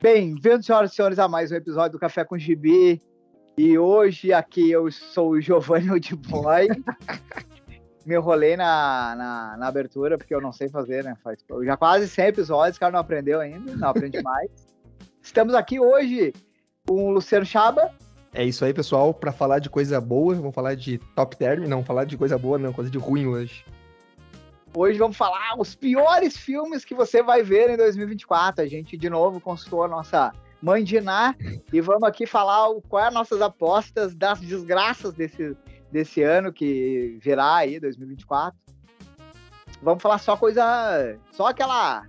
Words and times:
Bem-vindos, 0.00 0.64
senhoras 0.64 0.92
e 0.92 0.94
senhores, 0.94 1.18
a 1.18 1.26
mais 1.26 1.50
um 1.50 1.56
episódio 1.56 1.92
do 1.92 1.98
Café 1.98 2.24
com 2.24 2.38
Gibi. 2.38 3.02
E 3.56 3.76
hoje 3.76 4.32
aqui 4.32 4.70
eu 4.70 4.88
sou 4.92 5.30
o 5.30 5.40
Giovanni 5.40 5.98
de 5.98 6.14
Boy. 6.14 6.68
Me 8.06 8.14
enrolei 8.14 8.56
na, 8.56 9.16
na, 9.16 9.56
na, 9.56 9.66
abertura, 9.66 10.16
porque 10.16 10.32
eu 10.32 10.40
não 10.40 10.52
sei 10.52 10.68
fazer, 10.68 11.02
né? 11.02 11.16
Faz, 11.22 11.40
já 11.64 11.76
quase 11.76 12.08
100 12.08 12.26
episódios, 12.28 12.76
o 12.76 12.80
cara 12.80 12.92
não 12.92 13.00
aprendeu 13.00 13.40
ainda, 13.40 13.74
não 13.74 13.88
aprende 13.88 14.22
mais. 14.22 14.48
Estamos 15.20 15.52
aqui 15.52 15.80
hoje 15.80 16.32
com 16.86 17.08
o 17.08 17.10
Luciano 17.10 17.44
Chaba. 17.44 17.90
É 18.32 18.44
isso 18.44 18.64
aí, 18.64 18.72
pessoal. 18.72 19.12
Para 19.12 19.32
falar 19.32 19.58
de 19.58 19.68
coisa 19.68 20.00
boa, 20.00 20.32
vamos 20.32 20.54
falar 20.54 20.76
de 20.76 20.98
top 21.16 21.36
term, 21.36 21.66
não 21.66 21.84
falar 21.84 22.04
de 22.04 22.16
coisa 22.16 22.38
boa, 22.38 22.56
não, 22.56 22.72
coisa 22.72 22.88
de 22.88 22.98
ruim 22.98 23.26
hoje. 23.26 23.64
Hoje 24.74 24.98
vamos 24.98 25.16
falar 25.16 25.58
os 25.58 25.74
piores 25.74 26.36
filmes 26.36 26.84
que 26.84 26.94
você 26.94 27.22
vai 27.22 27.42
ver 27.42 27.70
em 27.70 27.76
2024. 27.76 28.62
A 28.62 28.66
gente, 28.66 28.96
de 28.96 29.08
novo, 29.08 29.40
consultou 29.40 29.82
a 29.82 29.88
nossa 29.88 30.32
mãe 30.62 30.84
de 30.84 31.00
Ná 31.00 31.34
e 31.72 31.80
vamos 31.80 32.02
aqui 32.02 32.26
falar 32.26 32.68
quais 32.88 33.06
é 33.06 33.08
as 33.08 33.14
nossas 33.14 33.40
apostas 33.40 34.14
das 34.14 34.40
desgraças 34.40 35.14
desse, 35.14 35.56
desse 35.90 36.22
ano 36.22 36.52
que 36.52 37.18
virá 37.20 37.56
aí, 37.56 37.80
2024. 37.80 38.58
Vamos 39.82 40.02
falar 40.02 40.18
só 40.18 40.36
coisa. 40.36 41.18
Só 41.32 41.46
aquela. 41.46 42.04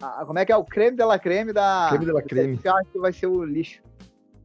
A, 0.00 0.24
como 0.24 0.38
é 0.38 0.46
que 0.46 0.52
é? 0.52 0.56
O 0.56 0.64
creme 0.64 0.96
de 0.96 1.04
la 1.04 1.18
creme 1.18 1.52
da. 1.52 1.88
Creme 1.90 2.06
de 2.06 2.12
la 2.12 2.22
creme. 2.22 2.58
Que 2.58 2.68
acho 2.68 2.90
que 2.90 2.98
vai 2.98 3.12
ser 3.12 3.26
o 3.26 3.44
lixo. 3.44 3.82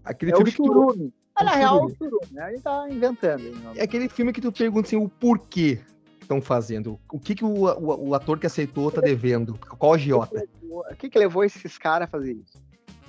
Aquele 0.03 0.31
é 0.31 0.35
filme 0.35 0.49
o 0.49 0.53
churume. 0.53 1.09
Tu... 1.09 1.13
Ah, 1.35 1.43
na 1.43 1.51
real, 1.51 1.79
é 1.79 1.85
o 1.85 1.89
churume. 1.89 2.27
Né? 2.31 2.43
A 2.43 2.49
gente 2.49 2.61
tá 2.61 2.87
inventando. 2.89 3.43
É 3.75 3.83
aquele 3.83 4.09
filme 4.09 4.33
que 4.33 4.41
tu 4.41 4.51
pergunta 4.51 4.87
assim, 4.87 4.97
o 4.97 5.07
porquê 5.07 5.79
estão 6.23 6.41
fazendo? 6.41 6.99
O 7.11 7.19
que, 7.19 7.35
que 7.35 7.45
o, 7.45 7.65
o, 7.65 8.09
o, 8.09 8.15
ator 8.15 8.39
que 8.39 8.47
aceitou 8.47 8.91
tá 8.91 9.01
devendo? 9.01 9.57
Qual 9.77 9.93
agiota? 9.93 10.43
O 10.69 10.95
que, 10.95 11.09
que 11.09 11.19
levou 11.19 11.43
esses 11.43 11.77
caras 11.77 12.07
a 12.07 12.11
fazer 12.11 12.33
isso? 12.33 12.61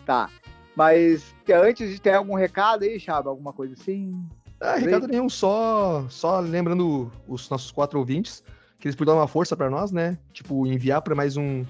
Tá. 0.05 0.29
Mas 0.77 1.35
antes 1.51 1.91
de 1.91 2.01
ter 2.01 2.15
algum 2.15 2.35
recado 2.35 2.85
aí, 2.85 2.99
Chaba, 2.99 3.31
alguma 3.31 3.53
coisa 3.53 3.75
assim? 3.75 4.23
Ah, 4.61 4.77
recado 4.77 5.07
nenhum, 5.07 5.29
só, 5.29 6.07
só 6.09 6.41
lembrando 6.41 7.11
os 7.29 7.49
nossos 7.49 7.71
quatro 7.71 7.99
ouvintes 7.99 8.43
que 8.85 8.89
eles 8.89 8.97
podiam 8.97 9.15
dar 9.15 9.23
uma 9.23 9.29
força 9.29 9.57
para 9.57 9.71
nós, 9.71 9.91
né? 9.93 10.19
Tipo, 10.31 10.67
enviar 10.67 11.01
para 11.01 11.15
mais 11.15 11.39
um. 11.39 11.65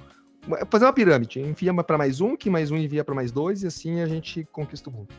Fazer 0.69 0.85
uma 0.85 0.93
pirâmide. 0.93 1.41
Envia 1.41 1.73
para 1.73 1.97
mais 1.97 2.21
um, 2.21 2.35
que 2.35 2.51
mais 2.51 2.73
um 2.73 2.77
envia 2.77 3.05
para 3.05 3.15
mais 3.15 3.31
dois, 3.31 3.63
e 3.63 3.69
assim 3.69 4.01
a 4.01 4.07
gente 4.07 4.45
conquista 4.51 4.91
o 4.91 4.93
mundo. 4.93 5.15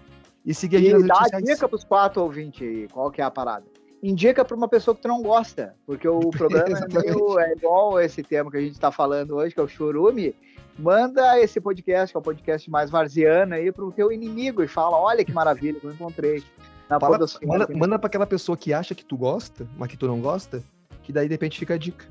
E 0.46 0.54
seguir 0.54 0.76
a 0.76 0.80
gente 0.82 1.06
e 1.06 1.08
dá 1.08 1.40
dica 1.40 1.70
pros 1.70 1.86
quatro 1.86 2.22
ouvintes 2.22 2.62
aí, 2.62 2.88
qual 2.92 3.10
que 3.10 3.22
é 3.22 3.24
a 3.24 3.32
parada? 3.32 3.66
Indica 4.02 4.46
para 4.46 4.56
uma 4.56 4.68
pessoa 4.68 4.96
que 4.96 5.02
tu 5.02 5.08
não 5.08 5.22
gosta, 5.22 5.76
porque 5.86 6.08
o 6.08 6.20
programa 6.32 6.78
é, 6.78 7.04
meio, 7.04 7.40
é, 7.40 7.54
igual 7.54 8.00
esse 8.00 8.24
tema 8.24 8.52
que 8.52 8.58
a 8.58 8.62
gente 8.62 8.74
está 8.74 8.92
falando 8.92 9.36
hoje, 9.36 9.54
que 9.54 9.60
é 9.60 9.64
o 9.64 9.68
churume. 9.68 10.36
Manda 10.78 11.40
esse 11.40 11.62
podcast, 11.62 12.12
que 12.12 12.18
é 12.18 12.20
o 12.20 12.24
podcast 12.24 12.70
mais 12.70 12.90
varziano, 12.90 13.56
aí, 13.56 13.72
pro 13.72 13.94
teu 13.94 14.12
inimigo 14.12 14.62
e 14.62 14.68
fala: 14.68 14.98
olha 14.98 15.24
que 15.24 15.32
maravilha 15.32 15.80
que 15.80 15.86
eu 15.86 15.92
encontrei. 15.92 16.44
Na 16.90 17.00
fala, 17.00 17.18
manda 17.44 17.68
manda 17.74 17.98
para 17.98 18.08
aquela 18.08 18.28
pessoa 18.28 18.58
que 18.58 18.74
acha 18.74 18.94
que 18.94 19.04
tu 19.04 19.18
gosta, 19.18 19.66
mas 19.78 19.90
que 19.90 19.98
tu 19.98 20.06
não 20.06 20.20
gosta, 20.20 20.62
que 21.02 21.14
daí 21.14 21.28
de 21.28 21.34
repente 21.34 21.58
fica 21.58 21.76
a 21.76 21.78
dica. 21.78 22.06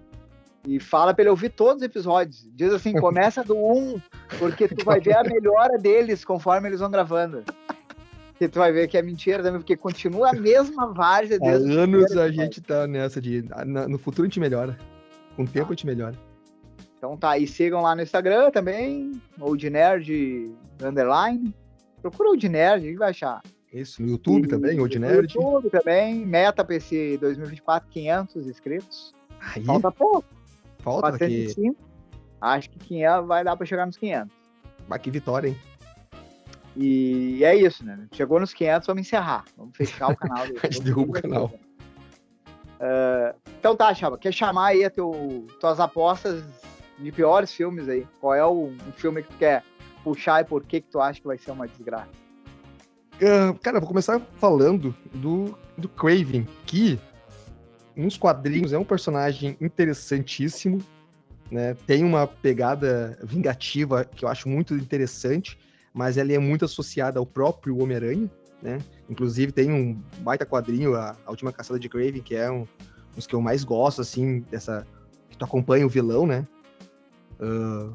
E 0.66 0.80
fala 0.80 1.12
para 1.12 1.24
ele 1.24 1.30
ouvir 1.30 1.50
todos 1.50 1.76
os 1.76 1.82
episódios. 1.82 2.48
Diz 2.54 2.72
assim: 2.72 2.94
começa 2.98 3.44
do 3.44 3.54
1, 3.54 3.78
um, 3.78 4.00
porque 4.38 4.66
tu 4.66 4.82
vai 4.82 4.98
ver 4.98 5.16
a 5.16 5.22
melhora 5.22 5.76
deles 5.76 6.24
conforme 6.24 6.68
eles 6.68 6.80
vão 6.80 6.90
gravando 6.90 7.44
que 8.38 8.48
tu 8.48 8.58
vai 8.58 8.72
ver 8.72 8.88
que 8.88 8.98
é 8.98 9.02
mentira 9.02 9.42
também, 9.42 9.60
porque 9.60 9.76
continua 9.76 10.30
a 10.30 10.32
mesma 10.32 10.92
várzea. 10.92 11.38
Há 11.42 11.50
anos 11.50 12.16
a 12.16 12.30
gente 12.30 12.60
tá 12.60 12.86
nessa 12.86 13.20
de. 13.20 13.44
No 13.88 13.98
futuro 13.98 14.22
a 14.22 14.28
gente 14.28 14.40
melhora. 14.40 14.76
Com 15.36 15.44
o 15.44 15.48
tempo 15.48 15.66
a 15.66 15.74
gente 15.74 15.86
melhora. 15.86 16.16
Então 16.96 17.16
tá, 17.16 17.36
e 17.36 17.46
sigam 17.46 17.82
lá 17.82 17.94
no 17.94 18.02
Instagram 18.02 18.50
também, 18.50 19.12
Old 19.38 19.68
Nerd 19.68 20.54
Underline. 20.82 21.54
Procura 22.00 22.30
Old 22.30 22.48
Nerd, 22.48 22.84
a 22.84 22.88
gente 22.88 22.98
vai 22.98 23.10
achar. 23.10 23.42
Isso, 23.72 24.00
no 24.00 24.08
YouTube 24.08 24.46
e, 24.46 24.48
também, 24.48 24.80
Old 24.80 24.98
Nerd. 24.98 25.36
No 25.36 25.42
YouTube 25.42 25.70
também, 25.70 26.24
meta 26.24 26.64
pra 26.64 26.76
esse 26.76 27.18
2024, 27.18 27.88
500 27.90 28.46
inscritos. 28.46 29.14
Aí, 29.40 29.62
Falta 29.64 29.92
pouco. 29.92 30.24
Falta 30.78 31.10
405. 31.10 31.74
Que... 31.74 31.84
Acho 32.40 32.70
que 32.70 32.78
500 32.78 33.26
vai 33.26 33.44
dar 33.44 33.56
pra 33.56 33.66
chegar 33.66 33.84
nos 33.86 33.96
500. 33.96 34.34
Mas 34.88 35.02
que 35.02 35.10
vitória, 35.10 35.48
hein? 35.48 35.56
E 36.76 37.44
é 37.44 37.54
isso, 37.54 37.84
né? 37.84 38.06
Chegou 38.12 38.40
nos 38.40 38.52
500, 38.52 38.86
vamos 38.86 39.02
encerrar. 39.02 39.44
Vamos 39.56 39.76
fechar 39.76 40.10
o 40.10 40.16
canal. 40.16 40.44
a 40.62 40.66
gente 40.66 40.82
derruba 40.82 41.18
o 41.18 41.22
canal. 41.22 41.52
Uh, 42.80 43.38
então 43.58 43.76
tá, 43.76 43.94
Chava, 43.94 44.18
quer 44.18 44.32
chamar 44.32 44.68
aí 44.68 44.84
a 44.84 44.90
teu, 44.90 45.46
tuas 45.60 45.78
apostas 45.78 46.42
de 46.98 47.12
piores 47.12 47.52
filmes 47.52 47.88
aí? 47.88 48.06
Qual 48.20 48.34
é 48.34 48.44
o 48.44 48.66
um 48.66 48.92
filme 48.96 49.22
que 49.22 49.28
tu 49.28 49.36
quer 49.38 49.62
puxar 50.02 50.42
e 50.42 50.44
por 50.44 50.64
que 50.64 50.80
que 50.80 50.90
tu 50.90 51.00
acha 51.00 51.20
que 51.20 51.26
vai 51.26 51.38
ser 51.38 51.52
uma 51.52 51.68
desgraça? 51.68 52.10
Uh, 53.14 53.54
cara, 53.60 53.78
vou 53.78 53.88
começar 53.88 54.20
falando 54.38 54.94
do, 55.14 55.56
do 55.78 55.88
Craven, 55.88 56.46
que 56.66 56.98
nos 57.94 58.16
quadrinhos 58.16 58.72
é 58.72 58.78
um 58.78 58.84
personagem 58.84 59.56
interessantíssimo, 59.60 60.82
né? 61.48 61.74
Tem 61.86 62.02
uma 62.02 62.26
pegada 62.26 63.16
vingativa 63.22 64.04
que 64.04 64.24
eu 64.24 64.28
acho 64.28 64.48
muito 64.48 64.74
interessante 64.74 65.56
mas 65.94 66.18
ela 66.18 66.32
é 66.32 66.38
muito 66.38 66.64
associada 66.64 67.20
ao 67.20 67.24
próprio 67.24 67.78
Homem-Aranha, 67.78 68.28
né? 68.60 68.78
Inclusive 69.08 69.52
tem 69.52 69.72
um 69.72 70.02
baita 70.18 70.44
quadrinho, 70.44 70.96
a, 70.96 71.16
a 71.24 71.30
Última 71.30 71.52
Caçada 71.52 71.78
de 71.78 71.88
Craven, 71.88 72.20
que 72.20 72.34
é 72.34 72.50
um, 72.50 72.66
dos 73.14 73.26
que 73.26 73.34
eu 73.34 73.40
mais 73.40 73.62
gosto, 73.62 74.00
assim, 74.00 74.40
dessa... 74.50 74.84
que 75.30 75.38
tu 75.38 75.44
acompanha 75.44 75.86
o 75.86 75.88
vilão, 75.88 76.26
né? 76.26 76.46
Uh, 77.38 77.92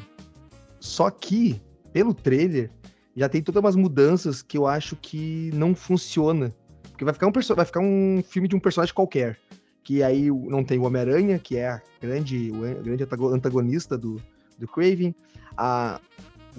só 0.79 1.09
que, 1.09 1.61
pelo 1.91 2.13
trailer, 2.13 2.71
já 3.15 3.27
tem 3.27 3.41
todas 3.41 3.61
umas 3.61 3.75
mudanças 3.75 4.41
que 4.41 4.57
eu 4.57 4.65
acho 4.65 4.95
que 4.95 5.51
não 5.53 5.75
funciona. 5.75 6.55
Porque 6.83 7.03
vai 7.03 7.13
ficar 7.13 7.27
um, 7.27 7.31
vai 7.55 7.65
ficar 7.65 7.81
um 7.81 8.23
filme 8.25 8.47
de 8.47 8.55
um 8.55 8.59
personagem 8.59 8.93
qualquer. 8.93 9.38
Que 9.83 10.03
aí 10.03 10.29
não 10.29 10.63
tem 10.63 10.79
o 10.79 10.83
Homem-Aranha, 10.83 11.38
que 11.38 11.57
é 11.57 11.67
a 11.67 11.81
grande, 11.99 12.51
o 12.51 12.83
grande 12.83 13.05
antagonista 13.33 13.97
do, 13.97 14.21
do 14.57 14.67
Craven. 14.67 15.13
A, 15.57 15.99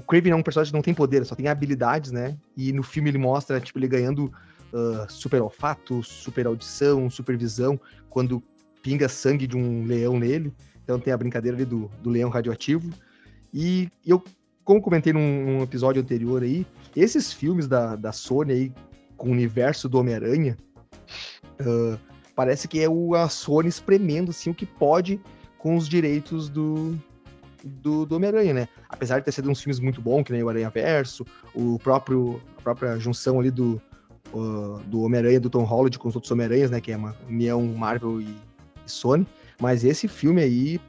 o 0.01 0.03
Craven 0.03 0.33
é 0.33 0.37
um 0.37 0.43
personagem 0.43 0.73
que 0.73 0.77
não 0.77 0.83
tem 0.83 0.95
poder, 0.95 1.25
só 1.27 1.35
tem 1.35 1.47
habilidades, 1.47 2.11
né? 2.11 2.37
E 2.57 2.73
no 2.73 2.83
filme 2.83 3.11
ele 3.11 3.19
mostra, 3.19 3.61
tipo, 3.61 3.79
ele 3.79 3.87
ganhando 3.87 4.33
uh, 4.73 5.11
super 5.11 5.43
olfato, 5.43 6.03
super 6.03 6.47
audição, 6.47 7.11
super 7.11 7.37
visão, 7.37 7.79
quando 8.09 8.43
pinga 8.83 9.09
sangue 9.09 9.47
de 9.47 9.57
um 9.57 9.85
leão 9.85 10.19
nele. 10.19 10.53
Então 10.83 10.99
tem 10.99 11.13
a 11.13 11.19
brincadeira 11.19 11.57
ali 11.57 11.67
do, 11.67 11.91
do 12.03 12.09
leão 12.09 12.31
radioativo. 12.31 12.91
E 13.53 13.91
eu, 14.07 14.25
como 14.65 14.81
comentei 14.81 15.13
num, 15.13 15.45
num 15.45 15.63
episódio 15.63 16.01
anterior 16.01 16.43
aí, 16.43 16.67
esses 16.97 17.31
filmes 17.31 17.69
da, 17.69 17.95
da 17.95 18.11
Sony 18.11 18.53
aí, 18.53 18.73
com 19.19 19.29
o 19.29 19.33
universo 19.33 19.87
do 19.87 19.99
Homem-Aranha, 19.99 20.57
uh, 21.61 21.99
parece 22.35 22.67
que 22.67 22.81
é 22.81 22.89
o, 22.89 23.15
a 23.15 23.29
Sony 23.29 23.69
espremendo, 23.69 24.31
assim, 24.31 24.49
o 24.49 24.55
que 24.55 24.65
pode 24.65 25.21
com 25.59 25.77
os 25.77 25.87
direitos 25.87 26.49
do, 26.49 26.99
do, 27.65 28.07
do 28.07 28.17
Homem-Aranha, 28.17 28.55
né? 28.55 28.69
Apesar 28.89 29.19
de 29.19 29.25
ter 29.25 29.33
sido 29.33 29.51
uns 29.51 29.61
filmes 29.61 29.81
muito 29.81 30.01
bons, 30.01 30.25
que 30.25 30.33
nem 30.33 30.43
o 30.43 30.49
Aranha 30.49 30.71
Verso, 30.71 31.25
o 31.55 31.79
próprio, 31.79 32.41
a 32.59 32.63
própria 32.63 32.99
junção 32.99 33.41
ali 33.41 33.51
do, 33.51 33.81
uh, 34.33 34.79
do 34.87 35.03
Homem-Aranha 35.03 35.41
do 35.41 35.51
Tom 35.51 35.65
Holland 35.65 35.99
com 35.99 36.09
os 36.09 36.15
outros 36.15 36.31
Homem-Aranhas, 36.31 36.71
né? 36.71 36.81
Que 36.81 36.93
é 36.93 36.97
uma 36.97 37.15
união 37.29 37.63
Marvel 37.63 38.21
e, 38.21 38.25
e, 38.25 38.91
Sony. 38.91 39.27
Mas 39.61 39.85
esse 39.85 40.09
filme 40.09 40.43
aí, 40.43 40.81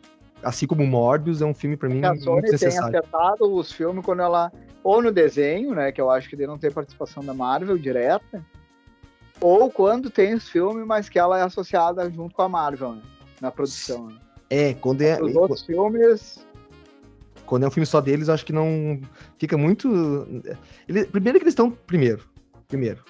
assim 0.43 0.65
como 0.65 0.85
Morbius, 0.85 1.41
é 1.41 1.45
um 1.45 1.53
filme 1.53 1.75
para 1.75 1.89
mim 1.89 2.03
a 2.03 2.15
Sony 2.15 2.41
muito 2.41 2.51
necessário. 2.51 2.91
tem 2.91 2.99
acertado 2.99 3.53
os 3.53 3.71
filmes 3.71 4.03
quando 4.03 4.21
ela... 4.21 4.51
Ou 4.83 5.01
no 5.01 5.11
desenho, 5.11 5.75
né? 5.75 5.91
Que 5.91 6.01
eu 6.01 6.09
acho 6.09 6.27
que 6.27 6.35
ele 6.35 6.47
não 6.47 6.57
tem 6.57 6.71
participação 6.71 7.23
da 7.23 7.33
Marvel 7.33 7.77
direta. 7.77 8.43
Ou 9.39 9.69
quando 9.69 10.09
tem 10.09 10.33
os 10.33 10.49
filmes, 10.49 10.85
mas 10.85 11.07
que 11.07 11.19
ela 11.19 11.37
é 11.37 11.43
associada 11.43 12.09
junto 12.09 12.33
com 12.33 12.41
a 12.41 12.49
Marvel, 12.49 12.93
né? 12.93 13.01
Na 13.39 13.51
produção. 13.51 14.07
Né? 14.07 14.15
É, 14.49 14.73
quando 14.73 15.01
é. 15.01 15.21
Os 15.21 15.35
outros 15.35 15.61
filmes 15.63 16.45
quando 17.51 17.63
é 17.63 17.67
um 17.67 17.71
filme 17.71 17.85
só 17.85 17.99
deles, 17.99 18.29
acho 18.29 18.45
que 18.45 18.53
não 18.53 18.97
fica 19.37 19.57
muito. 19.57 20.25
Ele, 20.87 21.03
primeiro 21.03 21.37
que 21.37 21.43
eles 21.43 21.51
estão. 21.51 21.69
Primeiro, 21.69 22.23
primeiro, 22.69 23.03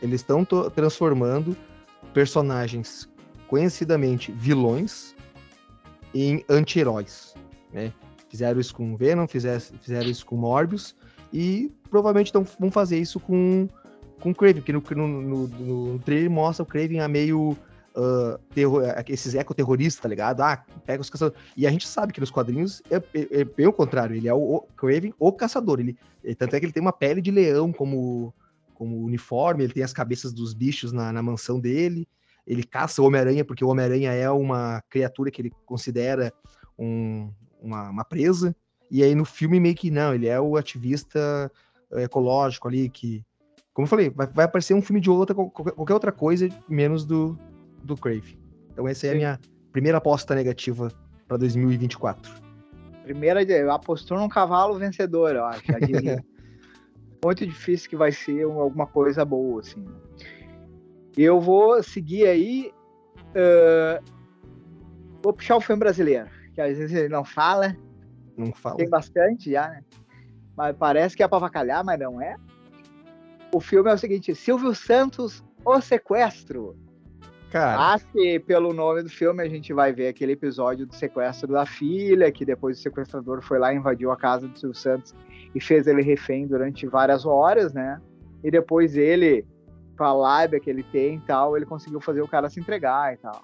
eles 0.00 0.20
estão 0.20 0.44
transformando 0.44 1.56
personagens 2.14 3.08
conhecidamente 3.48 4.30
vilões 4.30 5.16
em 6.14 6.44
anti-heróis. 6.48 7.34
Né? 7.72 7.92
Fizeram 8.28 8.60
isso 8.60 8.72
com 8.72 8.96
Venom, 8.96 9.26
fizeram, 9.26 9.60
fizeram 9.80 10.08
isso 10.08 10.24
com 10.24 10.36
Morbius 10.36 10.94
e 11.32 11.72
provavelmente 11.90 12.32
tão, 12.32 12.46
vão 12.60 12.70
fazer 12.70 13.00
isso 13.00 13.18
com 13.18 13.68
com 14.20 14.32
Craven, 14.32 14.62
porque 14.62 14.94
no, 14.94 15.08
no, 15.08 15.48
no, 15.48 15.48
no 15.48 15.98
trailer 15.98 16.30
mostra 16.30 16.62
o 16.62 16.66
Craven 16.66 17.00
a 17.00 17.08
meio 17.08 17.58
uh, 17.96 18.38
terror, 18.54 18.82
esses 19.08 19.34
ecoterroristas, 19.34 20.02
tá 20.02 20.08
ligado? 20.08 20.42
Ah, 20.42 20.62
pega 20.84 21.00
os 21.00 21.10
caçadores. 21.10 21.40
E 21.56 21.66
a 21.66 21.70
gente 21.70 21.88
sabe 21.88 22.12
que 22.12 22.20
nos 22.20 22.30
quadrinhos 22.30 22.82
é, 22.90 22.96
é, 22.96 23.40
é 23.40 23.44
bem 23.44 23.66
o 23.66 23.72
contrário. 23.72 24.14
Ele 24.14 24.28
é 24.28 24.34
o, 24.34 24.38
o 24.38 24.60
Craven, 24.76 25.14
o 25.18 25.32
caçador. 25.32 25.80
Ele, 25.80 25.96
tanto 26.36 26.54
é 26.54 26.60
que 26.60 26.66
ele 26.66 26.72
tem 26.72 26.82
uma 26.82 26.92
pele 26.92 27.22
de 27.22 27.30
leão 27.30 27.72
como, 27.72 28.34
como 28.74 29.02
uniforme, 29.04 29.64
ele 29.64 29.72
tem 29.72 29.82
as 29.82 29.92
cabeças 29.92 30.32
dos 30.32 30.52
bichos 30.52 30.92
na, 30.92 31.12
na 31.12 31.22
mansão 31.22 31.58
dele. 31.58 32.06
Ele 32.46 32.62
caça 32.62 33.02
o 33.02 33.06
Homem-Aranha, 33.06 33.44
porque 33.44 33.64
o 33.64 33.68
Homem-Aranha 33.68 34.12
é 34.12 34.30
uma 34.30 34.82
criatura 34.88 35.30
que 35.30 35.42
ele 35.42 35.52
considera 35.64 36.32
um, 36.78 37.32
uma, 37.60 37.90
uma 37.90 38.04
presa. 38.04 38.54
E 38.88 39.02
aí 39.02 39.14
no 39.16 39.24
filme 39.24 39.58
meio 39.58 39.74
que 39.74 39.90
não, 39.90 40.14
ele 40.14 40.28
é 40.28 40.40
o 40.40 40.56
ativista 40.56 41.50
eh, 41.90 42.04
ecológico 42.04 42.68
ali 42.68 42.88
que, 42.88 43.24
como 43.74 43.84
eu 43.84 43.90
falei, 43.90 44.10
vai, 44.10 44.28
vai 44.28 44.44
aparecer 44.44 44.74
um 44.74 44.82
filme 44.82 45.00
de 45.00 45.10
outra 45.10 45.34
qualquer 45.34 45.92
outra 45.92 46.12
coisa 46.12 46.48
menos 46.68 47.04
do 47.04 47.36
do 47.86 47.96
Crave. 47.96 48.38
Então 48.72 48.86
essa 48.86 49.06
é 49.06 49.12
a 49.12 49.14
minha 49.14 49.40
primeira 49.72 49.98
aposta 49.98 50.34
negativa 50.34 50.92
para 51.26 51.36
2024. 51.36 52.46
Primeira, 53.04 53.40
apostou 53.72 54.18
num 54.18 54.28
cavalo 54.28 54.78
vencedor, 54.78 55.34
eu 55.36 55.44
acho. 55.44 55.62
Muito 57.24 57.46
difícil 57.46 57.88
que 57.88 57.96
vai 57.96 58.12
ser 58.12 58.44
alguma 58.44 58.86
coisa 58.86 59.24
boa, 59.24 59.60
assim. 59.60 59.84
Eu 61.16 61.40
vou 61.40 61.82
seguir 61.82 62.26
aí. 62.26 62.72
Uh, 63.30 64.04
vou 65.22 65.32
puxar 65.32 65.56
o 65.56 65.60
filme 65.60 65.80
brasileiro, 65.80 66.28
que 66.54 66.60
às 66.60 66.76
vezes 66.76 66.96
ele 66.96 67.08
não 67.08 67.24
fala. 67.24 67.76
Não 68.36 68.52
fala. 68.52 68.76
Tem 68.76 68.88
bastante 68.88 69.50
já, 69.50 69.68
né? 69.68 69.82
Mas 70.56 70.76
parece 70.76 71.16
que 71.16 71.22
é 71.22 71.28
pra 71.28 71.38
avacalhar, 71.38 71.84
mas 71.84 71.98
não 71.98 72.20
é. 72.20 72.36
O 73.52 73.60
filme 73.60 73.90
é 73.90 73.94
o 73.94 73.98
seguinte: 73.98 74.34
Silvio 74.34 74.74
Santos, 74.74 75.44
O 75.64 75.80
Sequestro. 75.80 76.76
Cara. 77.56 77.94
Acho 77.94 78.06
que 78.08 78.38
pelo 78.40 78.74
nome 78.74 79.02
do 79.02 79.08
filme 79.08 79.42
a 79.42 79.48
gente 79.48 79.72
vai 79.72 79.90
ver 79.90 80.08
aquele 80.08 80.32
episódio 80.32 80.86
do 80.86 80.94
sequestro 80.94 81.52
da 81.52 81.64
filha, 81.64 82.30
que 82.30 82.44
depois 82.44 82.78
o 82.78 82.82
sequestrador 82.82 83.40
foi 83.40 83.58
lá, 83.58 83.72
invadiu 83.72 84.10
a 84.10 84.16
casa 84.16 84.46
do 84.46 84.58
Silvio 84.58 84.78
Santos 84.78 85.14
e 85.54 85.60
fez 85.60 85.86
ele 85.86 86.02
refém 86.02 86.46
durante 86.46 86.86
várias 86.86 87.24
horas, 87.24 87.72
né? 87.72 87.98
E 88.44 88.50
depois 88.50 88.94
ele, 88.94 89.46
com 89.96 90.04
a 90.04 90.12
lábia 90.12 90.60
que 90.60 90.68
ele 90.68 90.82
tem 90.82 91.16
e 91.16 91.20
tal, 91.20 91.56
ele 91.56 91.64
conseguiu 91.64 91.98
fazer 91.98 92.20
o 92.20 92.28
cara 92.28 92.50
se 92.50 92.60
entregar 92.60 93.14
e 93.14 93.16
tal. 93.16 93.42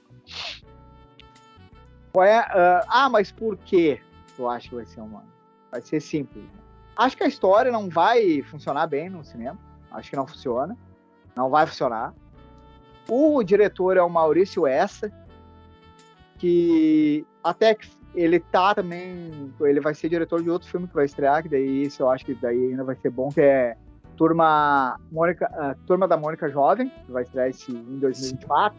É, 2.23 2.41
uh, 2.41 2.87
ah, 2.89 3.09
mas 3.11 3.33
por 3.33 3.57
que 3.57 3.99
eu 4.39 4.47
acho 4.47 4.69
que 4.69 4.75
vai 4.75 4.85
ser 4.85 5.01
uma. 5.01 5.25
Vai 5.71 5.81
ser 5.81 6.01
simples. 6.01 6.45
Acho 6.95 7.17
que 7.17 7.25
a 7.25 7.29
história 7.29 7.73
não 7.73 7.89
vai 7.89 8.43
funcionar 8.43 8.87
bem 8.87 9.09
no 9.09 9.25
cinema. 9.25 9.59
Acho 9.91 10.11
que 10.11 10.17
não 10.17 10.27
funciona. 10.27 10.77
Não 11.35 11.49
vai 11.49 11.67
funcionar. 11.67 12.13
O 13.09 13.43
diretor 13.43 13.97
é 13.97 14.03
o 14.03 14.09
Maurício 14.09 14.67
Essa, 14.67 15.13
que 16.39 17.25
até 17.43 17.75
que 17.75 17.89
ele 18.15 18.41
tá 18.41 18.75
também, 18.75 19.31
ele 19.61 19.81
vai 19.81 19.95
ser 19.95 20.09
diretor 20.09 20.43
de 20.43 20.51
outro 20.51 20.69
filme 20.69 20.87
que 20.87 20.95
vai 20.95 21.05
estrear, 21.05 21.43
que 21.43 21.49
daí 21.49 21.85
isso 21.85 22.03
eu 22.03 22.11
acho 22.11 22.25
que 22.25 22.35
daí 22.35 22.71
ainda 22.71 22.85
vai 22.85 22.95
ser 22.97 23.11
bom, 23.11 23.31
que 23.31 23.41
é 23.41 23.77
Turma, 24.17 25.01
Mônica, 25.11 25.51
uh, 25.53 25.87
Turma 25.87 26.07
da 26.07 26.17
Mônica 26.17 26.49
Jovem, 26.49 26.89
que 27.07 27.13
vai 27.13 27.23
estrear 27.23 27.49
esse, 27.49 27.73
em 27.73 27.99
2024. 27.99 28.79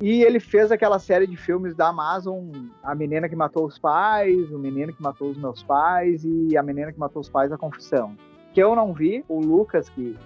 E 0.00 0.22
ele 0.22 0.40
fez 0.40 0.70
aquela 0.70 0.98
série 0.98 1.26
de 1.26 1.36
filmes 1.36 1.74
da 1.74 1.88
Amazon, 1.88 2.50
A 2.82 2.94
Menina 2.94 3.28
que 3.28 3.36
Matou 3.36 3.64
os 3.66 3.78
Pais, 3.78 4.50
O 4.50 4.58
Menino 4.58 4.92
que 4.92 5.02
Matou 5.02 5.30
os 5.30 5.38
Meus 5.38 5.62
Pais 5.62 6.24
e 6.24 6.56
A 6.56 6.62
Menina 6.62 6.92
que 6.92 6.98
Matou 6.98 7.22
os 7.22 7.28
Pais, 7.28 7.52
A 7.52 7.58
Confissão. 7.58 8.16
Que 8.52 8.62
eu 8.62 8.74
não 8.76 8.92
vi, 8.92 9.24
o 9.28 9.40
Lucas, 9.40 9.88
que 9.88 10.16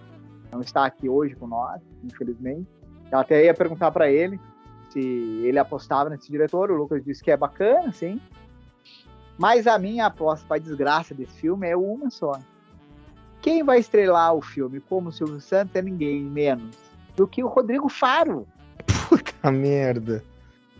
não 0.50 0.60
está 0.60 0.84
aqui 0.84 1.08
hoje 1.08 1.34
com 1.34 1.46
nós, 1.46 1.80
infelizmente. 2.04 2.66
Eu 3.10 3.18
até 3.18 3.44
ia 3.44 3.54
perguntar 3.54 3.90
para 3.90 4.10
ele 4.10 4.40
se 4.90 5.00
ele 5.00 5.58
apostava 5.58 6.10
nesse 6.10 6.30
diretor. 6.30 6.70
O 6.70 6.76
Lucas 6.76 7.04
disse 7.04 7.22
que 7.22 7.30
é 7.30 7.36
bacana, 7.36 7.92
sim. 7.92 8.20
Mas 9.38 9.66
a 9.66 9.78
minha 9.78 10.06
aposta 10.06 10.44
para 10.46 10.60
desgraça 10.60 11.14
desse 11.14 11.34
filme 11.40 11.68
é 11.68 11.76
uma 11.76 12.10
só. 12.10 12.40
Quem 13.40 13.62
vai 13.62 13.78
estrelar 13.78 14.34
o 14.34 14.42
filme 14.42 14.80
como 14.80 15.12
Silvio 15.12 15.40
Santos 15.40 15.74
é 15.76 15.82
ninguém 15.82 16.22
menos 16.24 16.76
do 17.14 17.26
que 17.26 17.42
o 17.42 17.48
Rodrigo 17.48 17.88
Faro. 17.88 18.46
Puta 19.08 19.50
merda. 19.50 20.24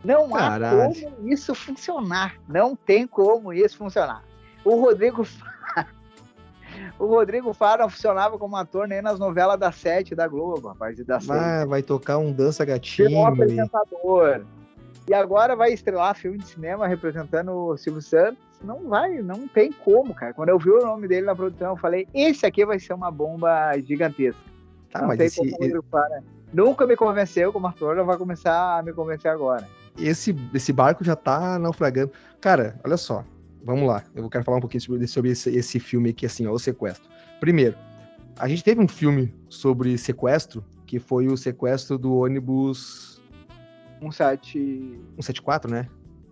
Não 0.05 0.31
Caralho. 0.31 0.83
há 0.83 0.95
como 0.95 1.29
isso 1.29 1.55
funcionar. 1.55 2.37
Não 2.49 2.75
tem 2.75 3.07
como 3.07 3.53
isso 3.53 3.77
funcionar. 3.77 4.25
O 4.65 4.81
Rodrigo 4.81 5.25
Faro 5.25 5.48
o 6.99 7.07
Rodrigo 7.07 7.53
Faro 7.53 7.89
funcionava 7.89 8.39
como 8.39 8.57
ator 8.57 8.89
nem 8.89 9.01
nas 9.01 9.19
novelas 9.19 9.59
da 9.59 9.71
Sete 9.73 10.15
da 10.15 10.27
Globo, 10.27 10.69
rapaz. 10.69 10.99
Da 11.05 11.19
vai, 11.19 11.67
vai 11.67 11.83
tocar 11.83 12.19
um 12.19 12.33
dança 12.33 12.65
gatinho. 12.65 13.19
Um 13.19 13.27
apresentador. 13.27 14.43
E 15.09 15.15
agora 15.15 15.57
vai 15.57 15.73
estrelar 15.73 16.15
filme 16.15 16.39
de 16.39 16.47
cinema 16.47 16.87
representando 16.87 17.51
o 17.53 17.77
Silvio 17.77 18.03
Santos. 18.03 18.39
Não 18.63 18.89
vai, 18.89 19.23
não 19.23 19.49
tem 19.49 19.73
como, 19.73 20.13
cara. 20.13 20.35
Quando 20.35 20.51
eu 20.51 20.59
vi 20.59 20.71
o 20.71 20.85
nome 20.85 21.09
dele 21.09 21.27
na 21.27 21.35
produção, 21.35 21.71
eu 21.71 21.77
falei: 21.77 22.07
esse 22.13 22.45
aqui 22.45 22.67
vai 22.67 22.79
ser 22.79 22.93
uma 22.93 23.11
bomba 23.11 23.73
gigantesca. 23.79 24.41
Tá, 24.93 25.01
não 25.01 25.09
mas 25.09 25.21
esse, 25.21 25.41
Nunca 26.53 26.87
me 26.87 26.97
convenceu 26.97 27.53
como 27.53 27.67
ator, 27.67 27.95
não 27.95 28.07
vai 28.07 28.17
começar 28.17 28.79
a 28.79 28.83
me 28.83 28.93
convencer 28.93 29.31
agora. 29.31 29.67
Esse, 29.99 30.35
esse 30.55 30.73
barco 30.73 31.05
já 31.05 31.15
tá 31.15 31.59
naufragando. 31.59 32.11
Cara, 32.41 32.79
olha 32.85 32.97
só 32.97 33.25
vamos 33.69 33.87
lá. 33.87 34.03
Eu 34.15 34.31
quero 34.31 34.45
falar 34.45 34.57
um 34.57 34.61
pouquinho 34.61 34.81
sobre, 34.81 35.07
sobre 35.07 35.31
esse, 35.31 35.51
esse 35.51 35.79
filme 35.79 36.11
aqui, 36.11 36.25
assim, 36.25 36.47
ó, 36.47 36.53
o 36.53 36.59
sequestro. 36.59 37.07
Primeiro, 37.39 37.77
a 38.39 38.49
gente 38.49 38.65
teve 38.65 38.81
um 38.81 38.89
filme 38.89 39.35
sobre 39.49 39.97
sequestro, 39.99 40.65
que 40.87 40.99
foi 40.99 41.29
o 41.29 41.37
sequestro 41.37 41.99
do 41.99 42.17
ônibus... 42.17 43.23
17... 44.01 44.59
174, 45.17 45.71
né? 45.71 45.87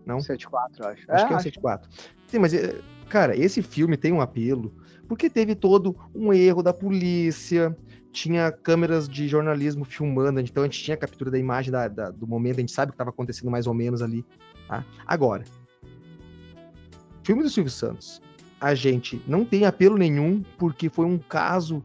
Não? 0.06 0.18
174, 0.20 0.86
acho. 0.86 1.12
Acho 1.12 1.24
é, 1.24 1.26
que 1.26 1.32
é 1.34 1.36
o 1.36 1.40
174. 1.40 1.90
Sim, 2.26 2.38
mas, 2.38 2.54
eh, 2.54 2.80
cara, 3.10 3.36
esse 3.36 3.60
filme 3.60 3.98
tem 3.98 4.12
um 4.12 4.20
apelo, 4.22 4.72
porque 5.06 5.28
teve 5.28 5.54
todo 5.54 5.94
um 6.14 6.32
erro 6.32 6.62
da 6.62 6.72
polícia, 6.72 7.76
tinha 8.12 8.50
câmeras 8.50 9.06
de 9.06 9.28
jornalismo 9.28 9.84
filmando, 9.84 10.40
então 10.40 10.62
a 10.62 10.66
gente 10.66 10.82
tinha 10.82 10.94
a 10.94 10.98
captura 10.98 11.30
da 11.30 11.38
imagem 11.38 11.70
da, 11.70 11.86
da, 11.86 12.10
do 12.10 12.26
momento, 12.26 12.56
a 12.56 12.60
gente 12.60 12.72
sabe 12.72 12.88
o 12.88 12.92
que 12.92 12.94
estava 12.94 13.10
acontecendo 13.10 13.50
mais 13.50 13.66
ou 13.66 13.74
menos 13.74 14.00
ali. 14.00 14.24
Tá? 14.68 14.84
Agora, 15.06 15.44
filme 17.26 17.42
do 17.42 17.50
Silvio 17.50 17.72
Santos, 17.72 18.22
a 18.60 18.72
gente 18.72 19.20
não 19.26 19.44
tem 19.44 19.64
apelo 19.64 19.98
nenhum, 19.98 20.44
porque 20.56 20.88
foi 20.88 21.04
um 21.04 21.18
caso 21.18 21.82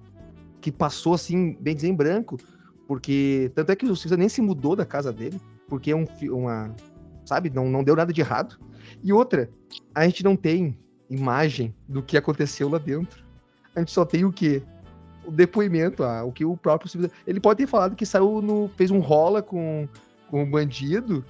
que 0.61 0.71
passou 0.71 1.15
assim, 1.15 1.57
bem 1.59 1.75
dizer, 1.75 1.87
em 1.87 1.95
branco, 1.95 2.37
porque 2.87 3.51
tanto 3.55 3.71
é 3.71 3.75
que 3.75 3.83
o 3.85 3.87
Silvio 3.87 4.09
Santos 4.09 4.17
nem 4.19 4.29
se 4.29 4.39
mudou 4.39 4.75
da 4.75 4.85
casa 4.85 5.11
dele, 5.11 5.41
porque 5.67 5.89
é 5.89 5.95
um, 5.95 6.05
uma, 6.29 6.75
sabe, 7.25 7.49
não, 7.49 7.67
não 7.67 7.83
deu 7.83 7.95
nada 7.95 8.13
de 8.13 8.21
errado. 8.21 8.59
E 9.03 9.11
outra, 9.11 9.49
a 9.95 10.05
gente 10.05 10.23
não 10.23 10.35
tem 10.35 10.77
imagem 11.09 11.73
do 11.87 12.03
que 12.03 12.17
aconteceu 12.17 12.69
lá 12.69 12.77
dentro. 12.77 13.25
A 13.75 13.79
gente 13.79 13.91
só 13.91 14.05
tem 14.05 14.23
o 14.23 14.31
quê? 14.31 14.61
O 15.25 15.31
depoimento, 15.31 16.03
ah, 16.03 16.23
o 16.23 16.31
que 16.31 16.45
o 16.45 16.55
próprio 16.55 17.09
Ele 17.25 17.39
pode 17.39 17.57
ter 17.57 17.67
falado 17.67 17.95
que 17.95 18.05
saiu 18.05 18.43
no. 18.43 18.69
fez 18.75 18.91
um 18.91 18.99
rola 18.99 19.41
com, 19.41 19.87
com 20.29 20.49
bandido 20.49 21.25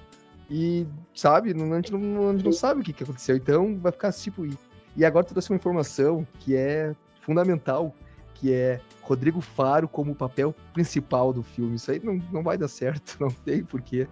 e, 0.54 0.86
sabe, 1.14 1.54
não, 1.54 1.72
a, 1.72 1.76
gente 1.76 1.90
não, 1.92 2.28
a 2.28 2.32
gente 2.32 2.44
não 2.44 2.52
sabe 2.52 2.82
o 2.82 2.84
que, 2.84 2.92
que 2.92 3.02
aconteceu. 3.02 3.34
Então 3.34 3.78
vai 3.78 3.90
ficar 3.90 4.12
tipo. 4.12 4.44
E, 4.44 4.52
e 4.94 5.02
agora 5.02 5.24
tu 5.24 5.32
trouxe 5.32 5.50
uma 5.50 5.56
informação 5.56 6.26
que 6.40 6.54
é 6.54 6.94
fundamental, 7.22 7.94
que 8.34 8.52
é 8.52 8.78
Rodrigo 9.00 9.40
Faro 9.40 9.88
como 9.88 10.14
papel 10.14 10.54
principal 10.74 11.32
do 11.32 11.42
filme. 11.42 11.76
Isso 11.76 11.90
aí 11.90 11.98
não, 12.04 12.20
não 12.30 12.42
vai 12.42 12.58
dar 12.58 12.68
certo, 12.68 13.16
não 13.24 13.30
tem 13.30 13.64
porquê. 13.64 14.06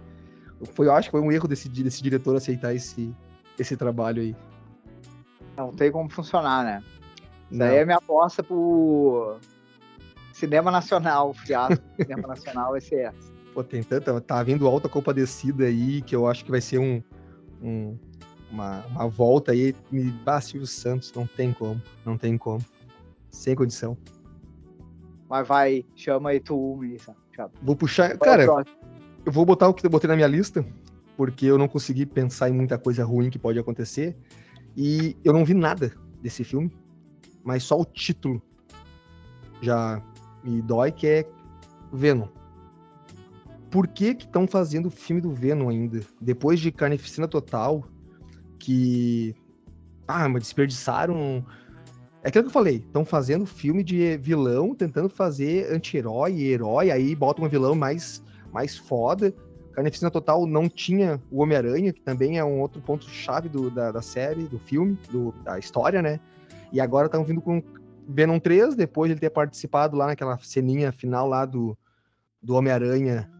Foi, 0.73 0.87
eu 0.87 0.93
acho 0.93 1.09
que 1.09 1.11
foi 1.11 1.21
um 1.21 1.31
erro 1.31 1.47
desse, 1.47 1.69
desse 1.69 2.01
diretor 2.01 2.35
aceitar 2.35 2.73
esse, 2.73 3.13
esse 3.59 3.77
trabalho 3.77 4.23
aí. 4.23 4.35
Não 5.55 5.71
tem 5.71 5.91
como 5.91 6.09
funcionar, 6.09 6.63
né? 6.63 6.83
Isso 7.51 7.59
não. 7.59 7.67
aí 7.67 7.77
é 7.77 7.85
minha 7.85 7.97
aposta 7.97 8.41
pro 8.41 9.37
cinema 10.33 10.71
nacional, 10.71 11.35
fiasco 11.35 11.83
cinema 11.97 12.27
nacional 12.29 12.71
vai 12.71 12.81
ser 12.81 13.01
essa. 13.01 13.30
Pô, 13.53 13.63
tem 13.63 13.83
tanta. 13.83 14.19
Tá 14.21 14.41
vindo 14.43 14.67
alta 14.67 14.87
compadecida 14.87 15.65
aí, 15.65 16.01
que 16.01 16.15
eu 16.15 16.27
acho 16.27 16.45
que 16.45 16.51
vai 16.51 16.61
ser 16.61 16.79
um, 16.79 17.01
um 17.61 17.97
uma, 18.51 18.85
uma 18.87 19.07
volta 19.07 19.51
aí. 19.51 19.75
Me 19.91 20.13
ah, 20.25 20.41
Silvio 20.41 20.67
Santos, 20.67 21.11
não 21.13 21.25
tem 21.25 21.53
como. 21.53 21.81
Não 22.05 22.17
tem 22.17 22.37
como. 22.37 22.63
Sem 23.29 23.55
condição. 23.55 23.97
Mas 25.29 25.47
vai, 25.47 25.85
chama 25.95 26.31
aí 26.31 26.39
tu 26.39 26.83
isso. 26.83 27.13
Vou 27.61 27.75
puxar. 27.75 28.17
Cara, 28.17 28.45
eu 29.25 29.31
vou 29.31 29.45
botar 29.45 29.67
o 29.69 29.73
que 29.73 29.85
eu 29.85 29.89
botei 29.89 30.07
na 30.07 30.15
minha 30.15 30.27
lista, 30.27 30.65
porque 31.15 31.45
eu 31.45 31.57
não 31.57 31.67
consegui 31.67 32.05
pensar 32.05 32.49
em 32.49 32.53
muita 32.53 32.77
coisa 32.77 33.03
ruim 33.03 33.29
que 33.29 33.39
pode 33.39 33.57
acontecer. 33.57 34.17
E 34.75 35.17
eu 35.23 35.33
não 35.33 35.45
vi 35.45 35.53
nada 35.53 35.93
desse 36.21 36.43
filme, 36.43 36.71
mas 37.43 37.63
só 37.63 37.79
o 37.79 37.85
título 37.85 38.41
já 39.61 40.01
me 40.43 40.61
dói, 40.61 40.91
que 40.91 41.07
é 41.07 41.29
Venom 41.91 42.27
por 43.71 43.87
que 43.87 44.07
estão 44.07 44.45
fazendo 44.45 44.87
o 44.87 44.91
filme 44.91 45.21
do 45.21 45.31
Venom 45.31 45.69
ainda? 45.69 46.01
Depois 46.19 46.59
de 46.59 46.71
Carnificina 46.71 47.27
Total, 47.27 47.83
que. 48.59 49.33
Ah, 50.05 50.27
mas 50.27 50.43
desperdiçaram. 50.43 51.43
É 52.21 52.27
aquilo 52.27 52.43
que 52.43 52.49
eu 52.49 52.53
falei, 52.53 52.75
estão 52.75 53.03
fazendo 53.03 53.47
filme 53.47 53.83
de 53.83 54.17
vilão, 54.17 54.75
tentando 54.75 55.09
fazer 55.09 55.73
anti-herói 55.73 56.33
e 56.33 56.51
herói, 56.51 56.91
aí 56.91 57.15
botam 57.15 57.45
um 57.45 57.49
vilão 57.49 57.73
mais, 57.73 58.21
mais 58.51 58.77
foda. 58.77 59.33
Carnificina 59.71 60.11
Total 60.11 60.45
não 60.45 60.69
tinha 60.69 61.19
o 61.31 61.41
Homem-Aranha, 61.41 61.91
que 61.91 62.01
também 62.01 62.37
é 62.37 62.43
um 62.43 62.59
outro 62.59 62.79
ponto-chave 62.81 63.49
da, 63.49 63.91
da 63.91 64.01
série, 64.03 64.43
do 64.43 64.59
filme, 64.59 64.99
do, 65.09 65.33
da 65.43 65.57
história, 65.57 66.01
né? 66.01 66.19
E 66.71 66.79
agora 66.79 67.07
estão 67.07 67.23
vindo 67.23 67.41
com 67.41 67.63
Venom 68.07 68.37
3, 68.37 68.75
depois 68.75 69.09
de 69.09 69.13
ele 69.13 69.19
ter 69.21 69.31
participado 69.31 69.97
lá 69.97 70.07
naquela 70.07 70.37
ceninha 70.39 70.91
final 70.91 71.27
lá 71.27 71.45
do, 71.45 71.75
do 72.43 72.53
Homem-Aranha 72.53 73.31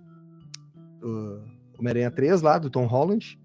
uh, 1.02 1.42
Homem-Aranha 1.78 2.12
3 2.12 2.42
lá, 2.42 2.58
do 2.58 2.70
Tom 2.70 2.86
Holland. 2.86 3.40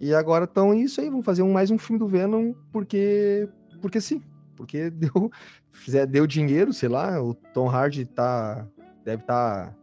E 0.00 0.14
agora 0.14 0.44
estão 0.44 0.74
isso 0.74 1.00
aí, 1.00 1.10
vão 1.10 1.22
fazer 1.22 1.42
um, 1.42 1.52
mais 1.52 1.70
um 1.70 1.78
filme 1.78 1.98
do 1.98 2.08
Venom, 2.08 2.54
porque. 2.72 3.48
Porque 3.80 4.00
sim. 4.00 4.22
Porque 4.56 4.88
deu, 4.90 5.30
fizer, 5.72 6.06
deu 6.06 6.26
dinheiro, 6.26 6.72
sei 6.72 6.88
lá, 6.88 7.22
o 7.22 7.34
Tom 7.34 7.68
Hardy 7.68 8.04
tá. 8.06 8.66
Deve 9.04 9.22
estar 9.22 9.68
tá 9.68 9.76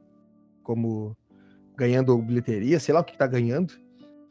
como 0.63 1.15
ganhando 1.75 2.17
bilheteria, 2.17 2.79
sei 2.79 2.93
lá 2.93 3.01
o 3.01 3.03
que 3.03 3.17
tá 3.17 3.27
ganhando. 3.27 3.73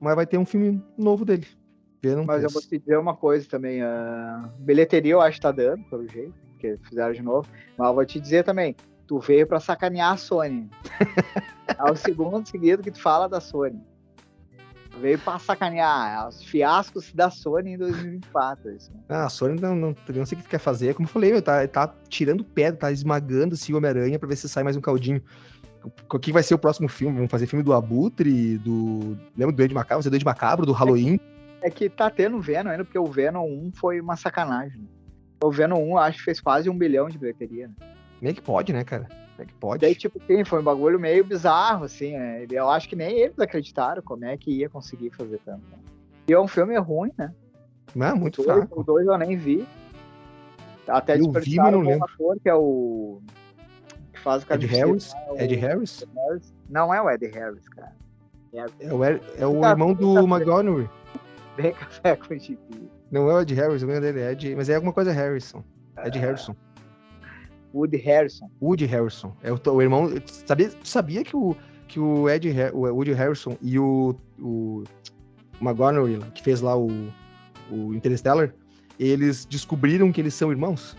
Mas 0.01 0.15
vai 0.15 0.27
ter 0.27 0.39
um 0.39 0.45
filme 0.45 0.83
novo 0.99 1.25
dele. 1.25 1.47
Venom 2.03 2.25
mas 2.25 2.41
3. 2.41 2.45
eu 2.45 2.51
vou 2.51 2.63
te 2.63 2.79
dizer 2.79 2.99
uma 2.99 3.17
coisa 3.17 3.49
também. 3.49 3.83
A 3.83 4.51
bilheteria 4.59 5.13
eu 5.13 5.21
acho 5.21 5.37
que 5.37 5.43
tá 5.43 5.53
dando, 5.53 5.83
pelo 5.85 6.07
jeito, 6.09 6.35
porque 6.53 6.79
fizeram 6.83 7.13
de 7.13 7.23
novo. 7.23 7.49
Mas 7.77 7.89
eu 7.89 7.95
vou 7.95 8.05
te 8.05 8.21
dizer 8.21 8.45
também, 8.45 8.77
tu 9.07 9.19
veio 9.19 9.47
pra 9.47 9.61
sacanear 9.61 10.13
a 10.13 10.17
Sony. 10.17 10.69
é 11.79 11.91
o 11.91 11.97
segundo 11.97 12.47
seguido 12.47 12.83
que 12.83 12.91
tu 12.91 13.01
fala 13.01 13.29
da 13.29 13.41
Sony. 13.41 13.81
Veio 15.01 15.19
pra 15.19 15.39
sacanear 15.39 16.29
os 16.29 16.43
fiascos 16.43 17.13
da 17.13 17.31
Sony 17.31 17.73
em 17.73 17.79
2024. 17.79 18.71
Isso. 18.75 18.91
Ah, 19.09 19.27
a 19.27 19.29
Sony 19.29 19.61
não, 19.61 19.77
não, 19.77 19.97
não 20.15 20.27
sei 20.27 20.39
o 20.39 20.43
que 20.43 20.49
quer 20.49 20.59
fazer. 20.59 20.95
Como 20.95 21.07
eu 21.07 21.13
falei, 21.13 21.41
tá, 21.43 21.67
tá 21.69 21.95
tirando 22.09 22.43
pedra, 22.43 22.81
tá 22.81 22.93
esmagando 22.93 23.55
assim, 23.55 23.75
o 23.75 23.77
Homem-Aranha 23.77 24.19
pra 24.19 24.29
ver 24.29 24.37
se 24.37 24.49
sai 24.49 24.65
mais 24.65 24.77
um 24.77 24.81
caldinho. 24.81 25.23
O 26.11 26.19
que 26.19 26.33
vai 26.33 26.43
ser 26.43 26.55
o 26.55 26.59
próximo 26.59 26.89
filme? 26.89 27.15
Vamos 27.15 27.31
fazer 27.31 27.47
filme 27.47 27.63
do 27.63 27.73
Abutre, 27.73 28.59
do. 28.59 29.17
Lembra 29.37 29.53
do 29.53 29.57
Duende 29.57 29.75
Macabro? 29.75 29.99
Vai 29.99 30.03
ser 30.03 30.11
Duende 30.11 30.25
Macabro, 30.25 30.67
do 30.67 30.73
Halloween? 30.73 31.21
É 31.61 31.71
que 31.71 31.89
tá 31.89 32.11
tendo 32.11 32.41
Venom 32.41 32.71
ainda, 32.71 32.85
porque 32.85 32.99
o 32.99 33.07
Venom 33.07 33.47
1 33.47 33.73
foi 33.75 34.01
uma 34.01 34.17
sacanagem. 34.17 34.89
O 35.43 35.51
Venom 35.51 35.93
1 35.93 35.99
acho 35.99 36.19
que 36.19 36.25
fez 36.25 36.41
quase 36.41 36.71
um 36.71 36.77
bilhão 36.77 37.09
de 37.09 37.19
bilheteria. 37.19 37.69
Né? 38.21 38.31
É 38.31 38.33
que 38.33 38.41
pode, 38.41 38.73
né, 38.73 38.83
cara? 38.83 39.07
Como 39.37 39.43
é 39.43 39.45
que 39.45 39.55
pode? 39.55 39.81
Daí, 39.83 39.95
tipo, 39.95 40.19
sim, 40.27 40.45
foi 40.45 40.61
um 40.61 40.65
bagulho 40.65 40.99
meio 40.99 41.23
bizarro, 41.23 41.85
assim, 41.85 42.13
né? 42.13 42.47
Eu 42.51 42.71
acho 42.71 42.89
que 42.89 42.97
nem 42.97 43.19
eles 43.19 43.39
acreditaram 43.39 44.03
como 44.03 44.25
é 44.25 44.35
que 44.37 44.51
ia 44.51 44.69
conseguir 44.69 45.11
fazer 45.11 45.39
tanto. 45.45 45.61
Né? 45.71 45.77
E 46.27 46.33
é 46.33 46.41
um 46.41 46.49
filme 46.49 46.77
ruim, 46.79 47.13
né? 47.19 47.33
Não, 47.95 48.07
é 48.07 48.15
muito 48.15 48.41
o 48.41 48.45
fraco. 48.45 48.81
O 48.81 48.83
dois 48.83 49.07
eu 49.07 49.19
nem 49.19 49.37
vi. 49.37 49.67
Até 50.89 51.19
eu 51.19 51.31
vi, 51.33 51.57
mas 51.57 51.73
não 51.73 51.81
lembro. 51.81 52.05
ator, 52.05 52.39
que 52.41 52.49
é 52.49 52.55
o... 52.55 53.21
Que 54.13 54.21
faz 54.21 54.43
o 54.43 54.55
Ed 54.55 54.67
Harris? 54.67 55.13
Né? 55.13 55.45
Ed 55.45 55.55
Harris? 55.57 56.07
Não 56.71 56.95
é 56.95 57.03
o 57.03 57.11
Ed 57.11 57.27
Harris, 57.27 57.69
cara. 57.69 57.93
É, 58.55 58.65
é 58.81 58.95
o, 58.95 59.05
Ed, 59.05 59.21
é 59.37 59.47
o 59.47 59.63
irmão 59.63 59.93
do 59.93 60.19
McGonagall. 60.21 60.89
Bem 61.57 61.73
café 61.75 62.17
com 62.17 62.39
gibi. 62.39 62.91
Não 63.11 63.31
é 63.31 63.35
o 63.35 63.41
Ed 63.43 63.55
Harris, 63.55 63.83
o 63.83 63.87
nome 63.87 64.01
dele 64.01 64.21
é 64.21 64.33
Ed, 64.33 64.57
mas 64.57 64.71
é 64.71 64.77
alguma 64.77 64.95
coisa 64.95 65.13
Harrison. 65.13 65.63
Ed 66.05 66.19
ah. 66.19 66.21
Harrison. 66.21 66.57
Woody 67.77 67.99
Harrison. 67.99 68.51
Woody 68.61 68.87
Harrison. 68.87 69.33
É 69.43 69.53
o, 69.53 69.61
o 69.71 69.83
irmão. 69.83 70.11
Sabia, 70.47 70.71
sabia 70.83 71.23
que 71.23 71.37
o, 71.37 71.55
que 71.87 72.01
o 72.01 72.29
Ed 72.29 72.55
o 72.73 72.81
Woody 72.81 73.13
Harrison 73.13 73.57
e 73.61 73.79
o, 73.79 74.17
o 74.41 74.85
McGonagall, 75.61 76.31
que 76.35 76.43
fez 76.43 76.61
lá 76.61 76.77
o, 76.77 76.89
o 77.71 77.95
Interstellar, 77.95 78.53
eles 78.99 79.45
descobriram 79.45 80.11
que 80.11 80.21
eles 80.21 80.35
são 80.35 80.51
irmãos? 80.51 80.97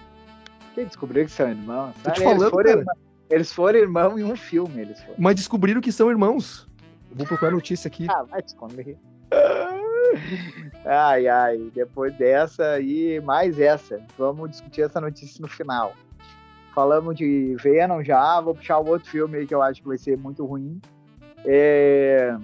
Quem 0.76 0.86
descobriu 0.86 1.26
que 1.26 1.32
são 1.32 1.50
irmãos? 1.50 1.96
Tô 2.04 2.12
te 2.12 2.22
falando, 2.22 2.42
eles 2.42 2.52
foram, 2.52 2.70
irmão, 2.70 2.96
eles 3.30 3.54
foram 3.54 3.80
irmãos 3.80 4.20
em 4.20 4.24
um 4.24 4.36
filme. 4.36 4.82
Eles 4.82 5.00
foram. 5.02 5.16
Mas 5.18 5.36
descobriram 5.36 5.82
que 5.82 5.92
são 5.92 6.10
irmãos. 6.12 6.68
Vou 7.12 7.26
procurar 7.26 7.50
a 7.50 7.56
notícia 7.56 7.88
aqui. 7.88 8.06
Ah, 8.10 8.24
vai 8.24 8.42
esconder. 8.46 8.98
ai, 10.86 11.28
ai. 11.28 11.72
Depois 11.74 12.16
dessa 12.16 12.74
aí, 12.74 13.20
mais 13.22 13.60
essa. 13.60 14.00
Vamos 14.18 14.52
discutir 14.52 14.82
essa 14.82 15.02
notícia 15.02 15.42
no 15.42 15.48
final. 15.48 15.94
Falamos 16.78 17.16
de 17.16 17.56
Venom 17.56 18.04
já, 18.04 18.40
vou 18.40 18.54
puxar 18.54 18.78
o 18.78 18.88
outro 18.88 19.10
filme 19.10 19.40
aí 19.40 19.48
que 19.48 19.56
eu 19.56 19.64
acho 19.64 19.82
que 19.82 19.88
vai 19.88 19.98
ser 19.98 20.16
muito 20.16 20.46
ruim. 20.46 20.80
É... 21.44 22.38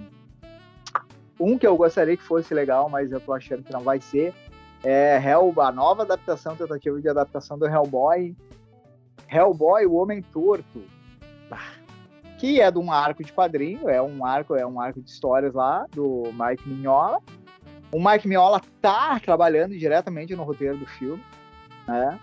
Um 1.38 1.56
que 1.56 1.64
eu 1.64 1.76
gostaria 1.76 2.16
que 2.16 2.22
fosse 2.24 2.52
legal, 2.52 2.88
mas 2.88 3.12
eu 3.12 3.20
tô 3.20 3.32
achando 3.32 3.62
que 3.62 3.72
não 3.72 3.82
vai 3.82 4.00
ser, 4.00 4.34
é 4.82 5.22
Hell, 5.24 5.54
a 5.58 5.70
nova 5.70 6.02
adaptação, 6.02 6.56
tentativa 6.56 7.00
de 7.00 7.08
adaptação 7.08 7.56
do 7.56 7.64
Hellboy. 7.64 8.34
Hellboy, 9.30 9.86
o 9.86 9.94
Homem 9.94 10.20
Torto. 10.20 10.82
Que 12.36 12.60
é 12.60 12.68
de 12.72 12.78
um 12.78 12.90
arco 12.90 13.22
de 13.22 13.32
quadrinho, 13.32 13.88
é 13.88 14.02
um 14.02 14.26
arco, 14.26 14.56
é 14.56 14.66
um 14.66 14.80
arco 14.80 15.00
de 15.00 15.08
histórias 15.08 15.54
lá 15.54 15.86
do 15.92 16.24
Mike 16.32 16.68
Mignola. 16.68 17.20
O 17.92 18.04
Mike 18.04 18.26
Mignola 18.26 18.60
tá 18.82 19.20
trabalhando 19.20 19.78
diretamente 19.78 20.34
no 20.34 20.42
roteiro 20.42 20.76
do 20.76 20.86
filme, 20.86 21.22
né? 21.86 22.18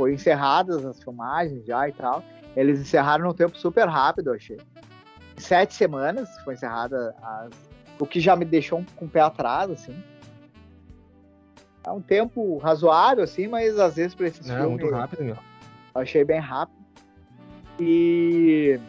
Foi 0.00 0.14
encerradas 0.14 0.82
as 0.86 1.02
filmagens 1.02 1.66
já 1.66 1.86
e 1.86 1.92
tal. 1.92 2.24
Eles 2.56 2.80
encerraram 2.80 3.26
num 3.26 3.34
tempo 3.34 3.58
super 3.58 3.86
rápido, 3.86 4.28
eu 4.28 4.34
achei. 4.34 4.56
Sete 5.36 5.74
semanas 5.74 6.26
foi 6.42 6.54
encerrada 6.54 7.14
as... 7.22 7.50
o 7.98 8.06
que 8.06 8.18
já 8.18 8.34
me 8.34 8.46
deixou 8.46 8.82
com 8.96 9.04
o 9.04 9.08
pé 9.10 9.20
atrás, 9.20 9.70
assim. 9.70 9.94
É 11.86 11.90
um 11.90 12.00
tempo 12.00 12.56
razoável, 12.56 13.24
assim, 13.24 13.46
mas 13.46 13.78
às 13.78 13.96
vezes 13.96 14.14
para 14.14 14.28
esses 14.28 14.48
é, 14.48 14.54
filmes... 14.54 14.80
muito 14.80 14.90
rápido, 14.90 15.22
meu. 15.22 15.36
Achei 15.94 16.24
bem 16.24 16.40
rápido. 16.40 16.80
E... 17.78 18.80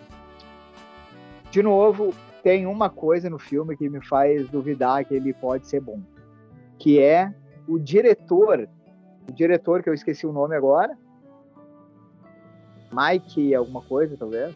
De 1.51 1.61
novo, 1.61 2.13
tem 2.41 2.65
uma 2.65 2.89
coisa 2.89 3.29
no 3.29 3.37
filme 3.37 3.75
que 3.75 3.89
me 3.89 4.01
faz 4.07 4.49
duvidar 4.49 5.03
que 5.03 5.13
ele 5.13 5.33
pode 5.33 5.67
ser 5.67 5.81
bom. 5.81 5.99
Que 6.79 7.01
é 7.01 7.33
o 7.67 7.77
diretor 7.77 8.69
o 9.27 9.31
diretor, 9.31 9.81
que 9.81 9.89
eu 9.89 9.93
esqueci 9.93 10.25
o 10.25 10.33
nome 10.33 10.55
agora. 10.55 10.97
Mike 12.91 13.55
alguma 13.55 13.81
coisa, 13.81 14.17
talvez. 14.17 14.55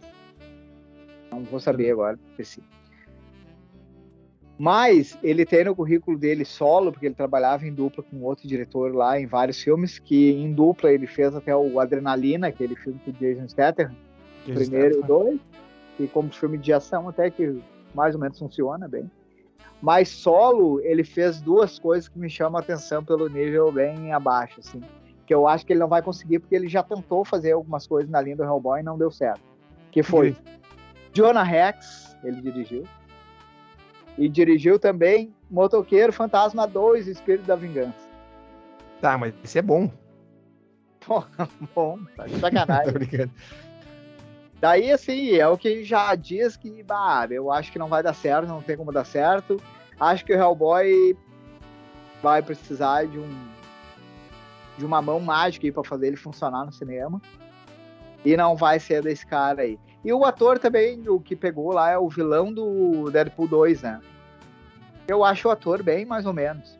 Não 1.31 1.43
vou 1.43 1.60
saber 1.60 1.91
agora, 1.91 2.19
esqueci. 2.31 2.63
Mas 4.57 5.17
ele 5.22 5.45
tem 5.45 5.65
no 5.65 5.75
currículo 5.75 6.17
dele 6.17 6.45
solo, 6.45 6.91
porque 6.91 7.05
ele 7.05 7.15
trabalhava 7.15 7.65
em 7.67 7.74
dupla 7.74 8.03
com 8.03 8.22
outro 8.22 8.48
diretor 8.48 8.95
lá 8.95 9.19
em 9.19 9.25
vários 9.25 9.62
filmes, 9.62 10.00
que 10.00 10.31
em 10.31 10.53
dupla 10.53 10.91
ele 10.91 11.07
fez 11.07 11.36
até 11.36 11.53
o 11.55 11.79
Adrenalina, 11.79 12.48
aquele 12.48 12.75
filme 12.75 13.00
com 13.03 13.12
o 13.12 13.13
Jason 13.13 13.48
Statham, 13.50 13.91
primeiro 14.45 15.00
e 15.00 15.03
dois, 15.03 15.39
e 16.00 16.07
como 16.07 16.31
filme 16.31 16.57
de 16.57 16.72
ação 16.72 17.10
até 17.10 17.29
que 17.29 17.62
mais 17.93 18.15
ou 18.15 18.22
menos 18.22 18.39
funciona 18.39 18.88
bem. 18.88 19.10
Mas 19.86 20.10
solo, 20.10 20.82
ele 20.82 21.04
fez 21.04 21.39
duas 21.39 21.77
coisas 21.77 22.10
que 22.10 22.18
me 22.18 22.27
chamam 22.27 22.58
a 22.58 22.60
atenção 22.60 23.06
pelo 23.06 23.30
nível 23.30 23.72
bem 23.72 24.12
abaixo, 24.12 24.60
assim. 24.60 24.82
Que 25.27 25.32
eu 25.32 25.48
acho 25.48 25.63
que 25.63 25.74
ele 25.74 25.80
não 25.80 25.88
vai 25.88 26.01
conseguir, 26.01 26.39
porque 26.39 26.56
ele 26.56 26.68
já 26.68 26.82
tentou 26.82 27.24
fazer 27.24 27.51
algumas 27.51 27.86
coisas 27.86 28.10
na 28.10 28.20
linha 28.20 28.36
do 28.36 28.44
Hellboy 28.44 28.80
e 28.80 28.84
não 28.84 28.98
deu 28.98 29.12
certo. 29.12 29.44
Que 29.92 30.01
foi 30.01 30.34
Sim. 30.34 30.42
Jonah 31.13 31.44
Rex, 31.44 32.18
ele 32.24 32.42
dirigiu. 32.42 32.84
E 34.18 34.27
dirigiu 34.27 34.80
também 34.80 35.32
Motoqueiro 35.51 36.12
Fantasma 36.12 36.65
2, 36.65 37.08
Espírito 37.08 37.46
da 37.46 37.56
Vingança. 37.56 38.10
Tá, 39.00 39.20
mas 39.20 39.36
esse 39.44 39.60
é 39.60 39.62
bom. 39.62 39.92
Porra, 41.06 41.48
bom, 41.75 42.00
tá 42.18 42.25
de 42.25 42.39
sacanagem. 42.39 42.94
Daí, 44.60 44.92
assim, 44.92 45.36
é 45.36 45.48
o 45.48 45.60
que 45.60 45.84
já 45.84 46.15
diz 46.15 46.58
que, 46.58 46.82
bah, 46.82 47.27
eu 47.30 47.51
acho 47.51 47.72
que 47.72 47.77
não 47.77 47.88
vai 47.88 48.01
dar 48.01 48.15
certo, 48.15 48.48
não 48.48 48.63
tem 48.63 48.75
como 48.75 48.92
dar 48.92 49.06
certo. 49.06 49.62
Acho 50.00 50.25
que 50.25 50.34
o 50.34 50.38
Hellboy 50.38 51.18
vai 52.22 52.42
precisar 52.42 53.06
de 53.08 53.18
um 53.18 53.56
de 54.78 54.86
uma 54.86 55.02
mão 55.02 55.20
mágica 55.20 55.66
aí 55.66 55.72
para 55.72 55.84
fazer 55.84 56.08
ele 56.08 56.18
funcionar 56.18 56.66
no 56.66 56.72
cinema. 56.72 57.22
E 58.24 58.36
não 58.36 58.56
vai 58.56 58.80
ser 58.80 59.04
desse 59.04 59.25
cara 59.25 59.62
aí. 59.62 59.80
E 60.04 60.12
o 60.12 60.25
ator 60.25 60.60
também, 60.60 61.08
o 61.08 61.20
que 61.20 61.36
pegou 61.36 61.72
lá 61.72 61.92
é 61.92 61.98
o 61.98 62.10
vilão 62.10 62.54
do 62.54 63.10
Deadpool 63.10 63.48
2, 63.48 63.82
né? 63.84 64.02
Eu 65.08 65.24
acho 65.24 65.48
o 65.48 65.52
ator 65.52 65.82
bem 65.82 66.06
mais 66.06 66.25
ou 66.25 66.34
menos. 66.34 66.80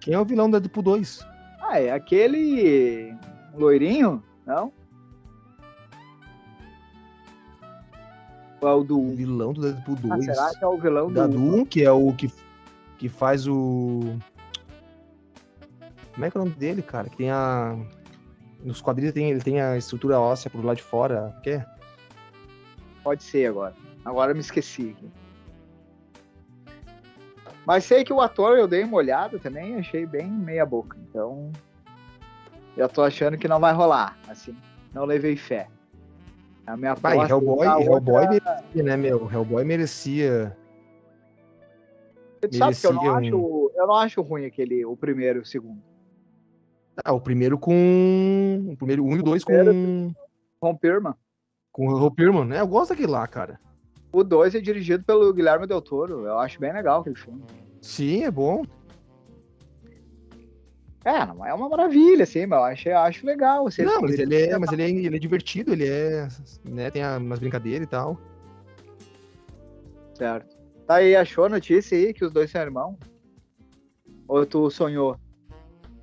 Quem 0.00 0.14
é 0.14 0.18
o 0.18 0.24
vilão 0.24 0.50
do 0.50 0.58
Deadpool 0.58 0.82
2? 0.82 1.26
Ah, 1.60 1.80
é 1.80 1.92
aquele 1.92 3.14
loirinho, 3.54 4.22
não? 4.44 4.72
O 8.70 8.84
do. 8.84 8.98
O 8.98 9.14
vilão 9.14 9.52
do 9.52 9.60
Deadpool 9.60 9.96
2. 9.96 10.28
Ah, 10.28 10.34
será 10.34 10.50
que 10.58 10.64
é 10.64 10.66
o 10.66 10.78
vilão 10.78 11.08
do. 11.08 11.14
Da 11.14 11.26
do 11.26 11.38
1, 11.38 11.64
que 11.66 11.84
é 11.84 11.90
o 11.90 12.12
que, 12.12 12.32
que 12.98 13.08
faz 13.08 13.46
o. 13.46 14.16
Como 16.12 16.24
é 16.24 16.30
que 16.30 16.36
é 16.36 16.40
o 16.40 16.44
nome 16.44 16.56
dele, 16.56 16.82
cara? 16.82 17.08
Que 17.08 17.16
tem 17.16 17.30
a. 17.30 17.76
Nos 18.62 18.80
quadrinhos 18.80 19.12
tem, 19.12 19.30
ele 19.30 19.40
tem 19.40 19.60
a 19.60 19.76
estrutura 19.76 20.20
óssea 20.20 20.50
pro 20.50 20.62
lado 20.62 20.76
de 20.76 20.82
fora. 20.82 21.34
O 21.36 21.40
quê? 21.42 21.62
Pode 23.02 23.22
ser 23.22 23.46
agora. 23.46 23.74
Agora 24.04 24.30
eu 24.30 24.34
me 24.34 24.40
esqueci. 24.40 24.94
Mas 27.66 27.84
sei 27.84 28.04
que 28.04 28.12
o 28.12 28.20
ator 28.20 28.58
eu 28.58 28.66
dei 28.66 28.82
uma 28.84 28.96
olhada 28.96 29.38
também, 29.38 29.76
achei 29.76 30.04
bem 30.04 30.28
meia 30.28 30.66
boca. 30.66 30.96
Então, 31.08 31.50
eu 32.76 32.88
tô 32.88 33.02
achando 33.02 33.38
que 33.38 33.46
não 33.46 33.60
vai 33.60 33.72
rolar, 33.72 34.16
assim. 34.28 34.56
Não 34.92 35.04
levei 35.04 35.36
fé. 35.36 35.68
A 36.66 36.76
minha 36.76 36.94
Vai, 36.94 37.18
Hellboy, 37.18 37.66
Hellboy 37.66 38.28
merecia, 38.28 38.82
né, 38.82 38.96
meu? 38.96 39.30
Hellboy 39.30 39.64
merecia. 39.64 40.56
Você 42.40 42.58
sabe 42.58 42.76
que 42.76 42.86
eu 42.86 42.92
não, 42.92 43.04
um... 43.04 43.16
acho, 43.16 43.72
eu 43.74 43.86
não 43.86 43.94
acho 43.94 44.22
ruim 44.22 44.44
aquele, 44.44 44.84
o 44.84 44.96
primeiro 44.96 45.40
e 45.40 45.42
o 45.42 45.46
segundo. 45.46 45.82
Ah, 47.04 47.12
o 47.12 47.20
primeiro 47.20 47.58
com. 47.58 48.70
O 48.72 48.76
primeiro, 48.76 49.04
um 49.04 49.16
e 49.16 49.20
o 49.20 49.22
dois 49.22 49.44
com. 49.44 50.12
Com 50.60 50.76
Pirman. 50.76 51.14
Com 51.72 51.88
o 51.88 52.44
né? 52.44 52.60
Eu 52.60 52.66
gosto 52.66 52.90
daquele 52.90 53.10
lá, 53.10 53.26
cara. 53.26 53.58
O 54.12 54.22
dois 54.22 54.54
é 54.54 54.60
dirigido 54.60 55.02
pelo 55.04 55.32
Guilherme 55.32 55.66
Del 55.66 55.80
Toro. 55.80 56.26
Eu 56.26 56.38
acho 56.38 56.60
bem 56.60 56.72
legal 56.72 57.00
aquele 57.00 57.16
filme. 57.16 57.42
Sim, 57.80 58.24
é 58.24 58.30
bom. 58.30 58.62
É, 61.04 61.26
não 61.26 61.44
é 61.44 61.52
uma 61.52 61.68
maravilha, 61.68 62.22
assim, 62.22 62.46
mas 62.46 62.58
eu 62.58 62.64
acho, 62.64 62.88
eu 62.88 62.98
acho 62.98 63.26
legal. 63.26 63.66
Não, 63.78 64.00
mas 64.00 64.18
ele 64.18 64.36
é, 64.36 64.58
mas 64.58 64.70
ele 64.72 64.82
é, 64.82 64.90
ele 64.90 65.16
é 65.16 65.18
divertido, 65.18 65.72
ele 65.72 65.88
é. 65.88 66.28
Né, 66.64 66.90
tem 66.90 67.04
umas 67.04 67.40
brincadeiras 67.40 67.86
e 67.86 67.90
tal. 67.90 68.18
Certo. 70.14 70.56
Tá 70.86 70.96
aí, 70.96 71.16
achou 71.16 71.46
a 71.46 71.48
notícia 71.48 71.96
aí 71.96 72.14
que 72.14 72.24
os 72.24 72.32
dois 72.32 72.50
são 72.50 72.62
irmãos? 72.62 72.96
Ou 74.28 74.46
tu 74.46 74.70
sonhou? 74.70 75.18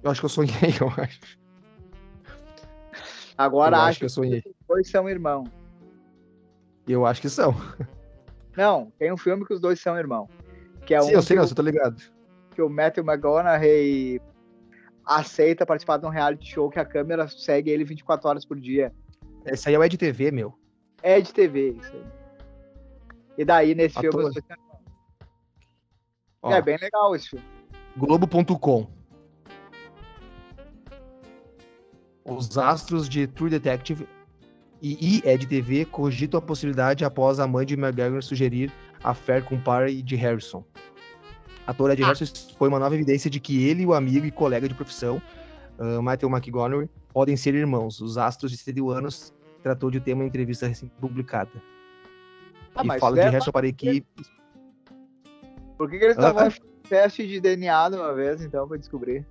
Eu 0.04 0.12
acho 0.12 0.22
que 0.22 0.26
eu 0.26 0.30
sonhei, 0.30 0.54
eu 0.82 0.88
acho. 1.02 1.40
Agora 3.38 3.78
eu 3.78 3.80
acho, 3.80 3.90
acho 3.90 4.00
que 4.00 4.06
eu 4.06 4.10
sonhei. 4.10 4.44
os 4.46 4.68
dois 4.68 4.90
são 4.90 5.10
irmãos. 5.10 5.48
Eu 6.86 7.06
acho 7.06 7.22
que 7.22 7.30
são. 7.30 7.56
Não, 8.58 8.92
tem 9.00 9.14
um 9.14 9.18
filme 9.18 9.46
que 9.46 9.54
os 9.54 9.62
dois 9.62 9.80
são 9.80 9.98
irmãos. 9.98 10.28
Que 10.86 10.96
é 10.96 11.02
Sim, 11.02 11.10
um 11.10 11.12
eu 11.12 11.22
sei, 11.22 11.38
que, 11.38 11.44
eu 11.44 11.56
tô 11.56 11.62
ligado. 11.62 12.02
que 12.54 12.62
o 12.62 12.70
Matthew 12.70 13.06
McConaughey 13.06 14.20
aceita 15.10 15.66
participar 15.66 15.98
de 15.98 16.06
um 16.06 16.10
reality 16.10 16.54
show 16.54 16.70
que 16.70 16.80
a 16.80 16.86
câmera 16.86 17.28
segue 17.28 17.72
ele 17.72 17.84
24 17.84 18.30
horas 18.30 18.46
por 18.46 18.60
dia. 18.60 18.94
Esse 19.44 19.68
aí 19.68 19.76
é 19.76 19.80
o 19.80 19.84
Ed 19.84 19.98
TV, 19.98 20.30
meu. 20.30 20.54
É 21.02 21.20
de 21.20 21.34
TV, 21.34 21.72
isso 21.72 21.92
aí. 21.92 22.06
E 23.40 23.46
daí, 23.46 23.74
nesse 23.74 23.98
À 23.98 24.02
filme. 24.02 24.32
Ó, 26.44 26.54
é 26.54 26.62
bem 26.62 26.78
legal 26.78 27.16
esse 27.16 27.30
filme. 27.30 27.46
Globo.com. 27.98 28.88
Os 32.24 32.58
astros 32.58 33.10
de 33.10 33.26
True 33.26 33.50
Detective 33.50 34.08
e 34.82 35.22
Ed 35.26 35.48
TV 35.48 35.86
cogitam 35.86 36.38
a 36.38 36.42
possibilidade 36.42 37.04
após 37.04 37.40
a 37.40 37.48
mãe 37.48 37.66
de 37.66 37.74
McGregor 37.74 38.22
sugerir 38.22 38.72
a 39.04 39.14
fé 39.16 39.42
com 39.42 39.56
o 39.56 39.62
pai 39.62 40.02
de 40.04 40.16
Harrison. 40.16 40.64
Ator 41.70 41.92
Ed 41.92 42.02
Ah. 42.04 42.08
Harrison 42.08 42.26
foi 42.58 42.68
uma 42.68 42.80
nova 42.80 42.96
evidência 42.96 43.30
de 43.30 43.40
que 43.40 43.68
ele 43.68 43.84
e 43.84 43.86
o 43.86 43.94
amigo 43.94 44.26
e 44.26 44.32
colega 44.32 44.68
de 44.68 44.74
profissão, 44.74 45.22
uh, 45.78 46.02
Matthew 46.02 46.30
McGonagall, 46.30 46.90
podem 47.14 47.38
ser 47.38 47.54
irmãos. 47.54 48.00
Os 48.02 48.18
astros 48.18 48.52
de 48.52 48.58
71 48.58 48.90
anos 48.90 49.34
tratou 49.62 49.92
de 49.92 50.00
tema 50.00 50.24
em 50.24 50.28
entrevista 50.28 50.68
recém 50.68 50.90
publicada. 51.00 51.52
Ah, 52.76 52.84
e 52.96 53.00
fala 53.00 53.16
de 53.16 53.20
leva- 53.22 53.32
Harrison 53.32 53.52
para 53.52 53.66
a 53.66 53.70
equipe. 53.70 54.08
Por 55.78 55.90
que, 55.90 56.00
que 56.00 56.06
eles 56.06 56.18
Ah, 56.18 56.32
vão 56.32 56.48
ah. 56.48 56.52
teste 56.90 57.28
de 57.28 57.40
DNA 57.40 57.90
de 57.90 57.96
uma 57.98 58.14
vez, 58.14 58.42
então, 58.42 58.68
pra 58.68 58.78
descobrir? 58.78 59.26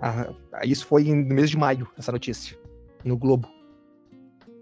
Ah, 0.00 0.26
isso 0.64 0.86
foi 0.86 1.04
no 1.04 1.34
mês 1.34 1.50
de 1.50 1.56
maio, 1.56 1.88
essa 1.96 2.12
notícia. 2.12 2.58
No 3.04 3.16
Globo. 3.16 3.48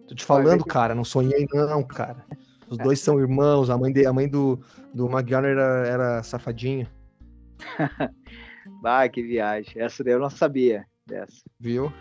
Tô 0.07 0.15
te 0.15 0.25
falando, 0.25 0.63
que- 0.65 0.71
cara, 0.71 0.95
não 0.95 1.05
sonhei 1.05 1.47
não, 1.53 1.83
cara. 1.83 2.25
Os 2.73 2.79
dois 2.79 3.01
são 3.01 3.21
irmãos, 3.21 3.69
a 3.71 3.77
mãe, 3.77 3.93
de, 3.93 4.07
a 4.07 4.13
mãe 4.13 4.29
do, 4.29 4.59
do 4.95 5.07
McGonagall 5.07 5.45
era, 5.51 5.87
era 5.87 6.23
safadinha, 6.23 6.91
Ah, 8.85 9.09
que 9.09 9.23
viagem. 9.23 9.81
Essa 9.81 10.03
daí 10.03 10.15
eu 10.15 10.19
não 10.21 10.31
sabia 10.31 10.85
dessa. 11.07 11.43
viu? 11.61 11.93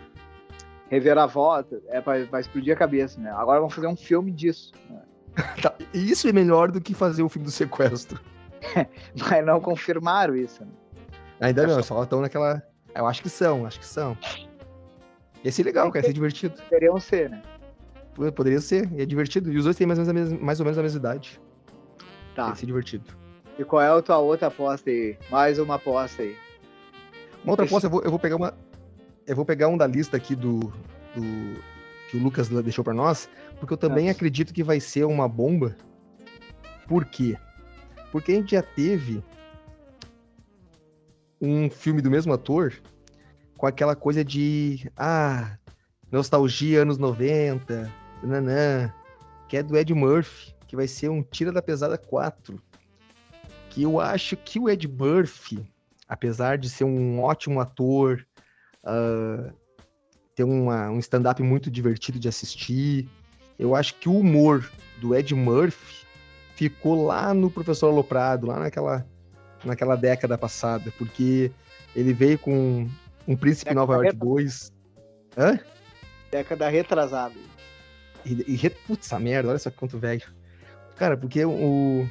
Reviravolta 0.88 1.80
é 1.88 2.00
pra 2.00 2.40
explodir 2.40 2.74
a 2.74 2.76
cabeça, 2.76 3.20
né? 3.20 3.30
Agora 3.32 3.60
vamos 3.60 3.74
fazer 3.74 3.86
um 3.86 3.96
filme 3.96 4.30
disso. 4.32 4.72
né? 4.90 5.02
Tá, 5.62 5.74
Isso 5.94 6.28
é 6.28 6.32
melhor 6.32 6.70
do 6.70 6.80
que 6.80 6.94
fazer 6.94 7.22
o 7.22 7.28
filme 7.28 7.46
do 7.46 7.50
sequestro. 7.50 8.20
Mas 9.30 9.44
não 9.44 9.60
confirmaram 9.60 10.36
isso. 10.36 10.64
Né? 10.64 10.70
Ainda 11.40 11.66
não, 11.66 11.82
só 11.82 12.02
estão 12.02 12.20
naquela... 12.20 12.62
Eu 12.94 13.06
acho 13.06 13.22
que 13.22 13.28
são, 13.30 13.64
acho 13.66 13.80
que 13.80 13.86
são. 13.86 14.16
Ia 15.42 15.50
ser 15.50 15.62
legal, 15.64 15.90
cara, 15.90 16.04
ia 16.04 16.08
ser 16.08 16.14
divertido. 16.14 16.54
Poderiam 16.62 17.00
ser, 17.00 17.30
né? 17.30 17.42
Poderia 18.14 18.60
ser, 18.60 18.90
e 18.92 19.02
é 19.02 19.06
divertido. 19.06 19.50
E 19.50 19.56
os 19.56 19.64
dois 19.64 19.76
têm 19.76 19.86
mais 19.86 19.98
ou 19.98 20.04
menos 20.04 20.30
a 20.30 20.32
mesma, 20.32 20.44
mais 20.44 20.60
ou, 20.60 20.64
menos 20.64 20.78
a 20.78 20.82
mesma 20.82 20.98
idade. 20.98 21.40
Tá. 22.34 22.48
Ia 22.48 22.54
ser 22.54 22.66
divertido. 22.66 23.04
E 23.58 23.64
qual 23.64 23.82
é 23.82 23.88
a 23.88 24.02
tua 24.02 24.18
outra 24.18 24.48
aposta 24.48 24.90
aí? 24.90 25.16
Mais 25.30 25.58
uma 25.58 25.76
aposta 25.76 26.22
aí. 26.22 26.36
Uma 27.42 27.52
outra 27.52 27.64
aposta, 27.64 27.86
eu 27.86 27.90
vou, 27.90 28.02
eu 28.02 28.10
vou 28.10 28.18
pegar 28.18 28.36
uma. 28.36 28.54
Eu 29.26 29.36
vou 29.36 29.44
pegar 29.44 29.68
um 29.68 29.76
da 29.76 29.86
lista 29.86 30.16
aqui 30.16 30.34
do. 30.34 30.60
do 31.14 31.72
que 32.10 32.18
o 32.18 32.22
Lucas 32.22 32.48
deixou 32.48 32.84
pra 32.84 32.92
nós, 32.92 33.28
porque 33.58 33.72
eu 33.72 33.78
também 33.78 34.04
Nossa. 34.04 34.16
acredito 34.16 34.52
que 34.52 34.62
vai 34.62 34.78
ser 34.78 35.04
uma 35.04 35.26
bomba. 35.26 35.74
Por 36.86 37.06
quê? 37.06 37.38
Porque 38.10 38.32
a 38.32 38.34
gente 38.34 38.50
já 38.50 38.62
teve 38.62 39.24
um 41.40 41.70
filme 41.70 42.02
do 42.02 42.10
mesmo 42.10 42.32
ator 42.32 42.74
com 43.56 43.66
aquela 43.66 43.96
coisa 43.96 44.22
de. 44.22 44.90
Ah, 44.96 45.56
nostalgia 46.10 46.82
anos 46.82 46.98
90, 46.98 47.90
nanã, 48.26 48.92
que 49.48 49.56
é 49.56 49.62
do 49.62 49.76
Ed 49.76 49.92
Murphy, 49.94 50.54
que 50.66 50.76
vai 50.76 50.88
ser 50.88 51.08
um 51.08 51.22
Tira 51.22 51.52
da 51.52 51.62
Pesada 51.62 51.98
4. 51.98 52.60
Que 53.70 53.82
eu 53.82 54.00
acho 54.00 54.36
que 54.36 54.58
o 54.58 54.68
Ed 54.68 54.86
Murphy, 54.88 55.66
apesar 56.08 56.58
de 56.58 56.68
ser 56.68 56.84
um 56.84 57.22
ótimo 57.22 57.60
ator, 57.60 58.26
ah, 58.84 59.52
ter 60.34 60.44
uma- 60.44 60.90
um 60.90 60.98
stand-up 60.98 61.42
muito 61.42 61.70
divertido 61.70 62.18
de 62.18 62.28
assistir, 62.28 63.08
eu 63.58 63.74
acho 63.74 63.94
que 63.96 64.08
o 64.08 64.16
humor 64.18 64.70
do 64.98 65.14
Ed 65.14 65.34
Murphy 65.34 66.06
ficou 66.54 67.04
lá 67.06 67.34
no 67.34 67.50
Professor 67.50 67.88
Aloprado, 67.88 68.46
lá 68.46 68.58
naquela, 68.58 69.06
naquela 69.64 69.96
década 69.96 70.38
passada, 70.38 70.92
porque 70.96 71.50
ele 71.94 72.12
veio 72.12 72.38
com 72.38 72.88
um 73.26 73.36
Príncipe 73.36 73.70
Década 73.70 73.80
Nova 73.80 73.92
York 73.94 74.06
retrasada. 74.06 74.34
2. 74.34 74.72
Hã? 75.36 75.58
Década 76.30 76.68
retrasada. 76.68 77.34
E, 78.24 78.54
e 78.54 78.70
putz, 78.70 79.06
essa 79.06 79.18
merda, 79.18 79.48
olha 79.48 79.58
só 79.58 79.70
quanto 79.70 79.98
velho. 79.98 80.22
Cara, 80.96 81.16
porque 81.16 81.44
o, 81.44 82.06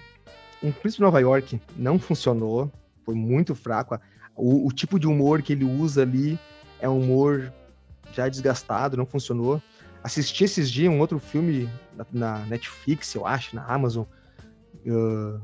o 0.62 0.74
Príncipe 0.74 1.02
Nova 1.02 1.20
York 1.20 1.62
não 1.76 1.98
funcionou, 2.00 2.72
foi 3.06 3.16
muito 3.16 3.56
fraco. 3.56 4.00
O, 4.36 4.68
o 4.68 4.72
tipo 4.72 5.00
de 5.00 5.08
humor 5.08 5.42
que 5.42 5.54
ele 5.54 5.66
usa 5.66 6.02
ali 6.02 6.40
é 6.80 6.90
um 6.90 7.00
humor 7.00 7.54
já 8.14 8.28
desgastado, 8.28 8.98
não 8.98 9.06
funcionou. 9.06 9.62
Assisti 10.04 10.44
esses 10.44 10.70
dias 10.70 10.92
um 10.92 11.00
outro 11.00 11.20
filme 11.20 11.70
na, 11.96 12.06
na 12.12 12.46
Netflix, 12.46 13.14
eu 13.14 13.26
acho, 13.26 13.56
na 13.56 13.64
Amazon, 13.66 14.04
ah, 14.88 15.40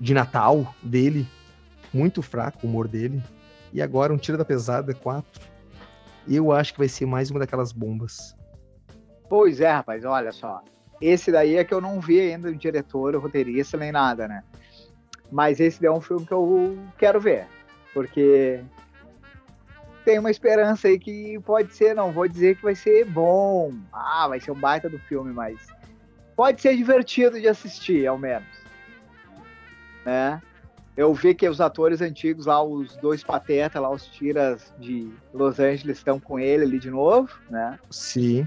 de 0.00 0.12
Natal 0.12 0.74
dele. 0.82 1.26
Muito 1.92 2.22
fraco 2.22 2.66
o 2.66 2.68
humor 2.68 2.88
dele. 2.88 3.22
E 3.72 3.80
agora 3.80 4.12
um 4.12 4.18
Tira 4.18 4.36
da 4.36 4.44
Pesada 4.44 4.94
4. 4.94 5.40
Eu 6.28 6.52
acho 6.52 6.72
que 6.72 6.78
vai 6.78 6.88
ser 6.88 7.06
mais 7.06 7.30
uma 7.30 7.40
daquelas 7.40 7.70
bombas. 7.72 8.34
Pois 9.32 9.62
é, 9.62 9.70
rapaz, 9.70 10.04
olha 10.04 10.30
só. 10.30 10.62
Esse 11.00 11.32
daí 11.32 11.56
é 11.56 11.64
que 11.64 11.72
eu 11.72 11.80
não 11.80 12.02
vi 12.02 12.20
ainda 12.20 12.50
o 12.50 12.54
diretor, 12.54 13.14
o 13.14 13.18
roteirista, 13.18 13.78
nem 13.78 13.90
nada, 13.90 14.28
né? 14.28 14.44
Mas 15.30 15.58
esse 15.58 15.86
é 15.86 15.90
um 15.90 16.02
filme 16.02 16.26
que 16.26 16.34
eu 16.34 16.76
quero 16.98 17.18
ver. 17.18 17.46
Porque 17.94 18.62
tem 20.04 20.18
uma 20.18 20.30
esperança 20.30 20.86
aí 20.86 20.98
que 20.98 21.40
pode 21.46 21.74
ser, 21.74 21.94
não 21.94 22.12
vou 22.12 22.28
dizer 22.28 22.56
que 22.56 22.62
vai 22.62 22.74
ser 22.74 23.06
bom. 23.06 23.72
Ah, 23.90 24.28
vai 24.28 24.38
ser 24.38 24.50
um 24.50 24.60
baita 24.60 24.90
do 24.90 24.98
filme, 24.98 25.32
mas 25.32 25.66
pode 26.36 26.60
ser 26.60 26.76
divertido 26.76 27.40
de 27.40 27.48
assistir, 27.48 28.06
ao 28.06 28.18
menos. 28.18 28.46
Né? 30.04 30.42
Eu 30.94 31.14
vi 31.14 31.34
que 31.34 31.48
os 31.48 31.58
atores 31.58 32.02
antigos 32.02 32.44
lá, 32.44 32.62
os 32.62 32.98
dois 32.98 33.24
patetas 33.24 33.80
lá, 33.80 33.88
os 33.88 34.06
tiras 34.08 34.74
de 34.78 35.10
Los 35.32 35.58
Angeles 35.58 35.96
estão 35.96 36.20
com 36.20 36.38
ele 36.38 36.64
ali 36.64 36.78
de 36.78 36.90
novo, 36.90 37.30
né? 37.48 37.78
Sim. 37.88 38.46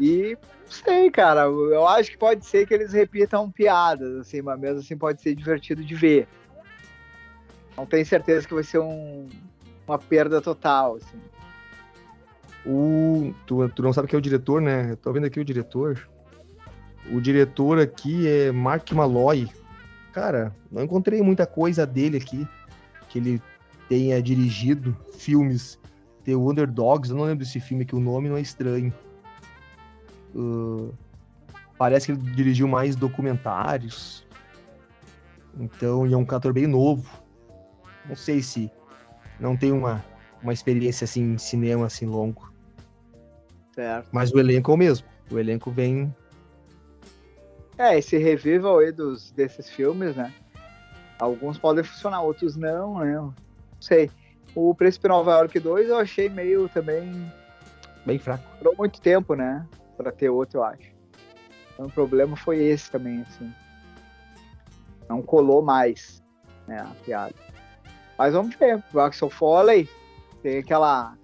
E 0.00 0.36
sei, 0.66 1.10
cara. 1.10 1.42
Eu 1.42 1.86
acho 1.86 2.10
que 2.10 2.18
pode 2.18 2.46
ser 2.46 2.66
que 2.66 2.72
eles 2.72 2.92
repitam 2.92 3.50
piadas, 3.50 4.16
assim, 4.16 4.40
mas 4.40 4.58
mesmo 4.58 4.78
assim 4.78 4.96
pode 4.96 5.20
ser 5.20 5.34
divertido 5.34 5.84
de 5.84 5.94
ver. 5.94 6.26
Não 7.76 7.86
tenho 7.86 8.04
certeza 8.06 8.46
que 8.46 8.54
vai 8.54 8.62
ser 8.62 8.78
um, 8.78 9.28
uma 9.86 9.98
perda 9.98 10.40
total, 10.40 10.96
assim. 10.96 11.18
O, 12.64 13.32
tu, 13.46 13.68
tu 13.70 13.82
não 13.82 13.92
sabe 13.92 14.08
quem 14.08 14.16
é 14.16 14.18
o 14.18 14.22
diretor, 14.22 14.60
né? 14.60 14.92
Eu 14.92 14.96
tô 14.96 15.12
vendo 15.12 15.26
aqui 15.26 15.40
o 15.40 15.44
diretor. 15.44 16.08
O 17.10 17.20
diretor 17.20 17.78
aqui 17.78 18.28
é 18.28 18.52
Mark 18.52 18.90
Malloy. 18.92 19.48
Cara, 20.12 20.54
não 20.70 20.82
encontrei 20.82 21.22
muita 21.22 21.46
coisa 21.46 21.86
dele 21.86 22.18
aqui. 22.18 22.46
Que 23.08 23.18
ele 23.18 23.42
tenha 23.88 24.22
dirigido 24.22 24.96
filmes. 25.16 25.78
The 26.24 26.36
Underdogs, 26.36 27.10
eu 27.10 27.16
não 27.16 27.24
lembro 27.24 27.44
desse 27.44 27.58
filme 27.58 27.82
aqui, 27.82 27.96
o 27.96 28.00
nome 28.00 28.28
não 28.28 28.36
é 28.36 28.42
estranho. 28.42 28.92
Uh, 30.34 30.92
parece 31.76 32.06
que 32.06 32.12
ele 32.12 32.30
dirigiu 32.32 32.68
mais 32.68 32.94
documentários. 32.94 34.26
Então, 35.58 36.06
e 36.06 36.12
é 36.12 36.16
um 36.16 36.24
cantor 36.24 36.52
bem 36.52 36.66
novo. 36.66 37.22
Não 38.06 38.16
sei 38.16 38.42
se 38.42 38.70
não 39.38 39.56
tem 39.56 39.72
uma, 39.72 40.04
uma 40.42 40.52
experiência 40.52 41.04
assim 41.04 41.32
em 41.32 41.38
cinema 41.38 41.86
assim 41.86 42.06
longo. 42.06 42.52
Certo. 43.74 44.08
Mas 44.12 44.32
o 44.32 44.38
elenco 44.38 44.70
é 44.70 44.74
o 44.74 44.76
mesmo. 44.76 45.06
O 45.30 45.38
elenco 45.38 45.70
vem. 45.70 46.14
É, 47.78 47.98
esse 47.98 48.18
revival 48.18 48.80
aí 48.80 48.92
dos, 48.92 49.30
desses 49.30 49.70
filmes, 49.70 50.14
né? 50.14 50.32
Alguns 51.18 51.58
podem 51.58 51.84
funcionar, 51.84 52.20
outros 52.22 52.56
não, 52.56 52.98
né? 52.98 53.14
Não 53.14 53.34
sei. 53.80 54.10
O 54.54 54.74
Príncipe 54.74 55.08
Nova 55.08 55.32
York 55.32 55.58
2 55.58 55.88
eu 55.88 55.98
achei 55.98 56.28
meio 56.28 56.68
também. 56.68 57.32
Bem 58.04 58.18
fraco. 58.18 58.44
Durou 58.58 58.74
muito 58.76 59.00
tempo, 59.00 59.34
né? 59.34 59.66
Pra 60.00 60.10
ter 60.10 60.30
outro, 60.30 60.60
eu 60.60 60.64
acho. 60.64 60.90
Então 61.74 61.84
o 61.84 61.90
problema 61.90 62.34
foi 62.34 62.56
esse 62.56 62.90
também, 62.90 63.20
assim. 63.20 63.52
Não 65.06 65.20
colou 65.20 65.60
mais, 65.60 66.22
né, 66.66 66.78
a 66.78 66.94
piada. 67.04 67.34
Mas 68.16 68.32
vamos 68.32 68.54
ver, 68.54 68.82
o 68.94 68.98
Axel 69.00 69.28
Foley 69.28 69.86
tem 70.42 70.58
aquela, 70.58 71.14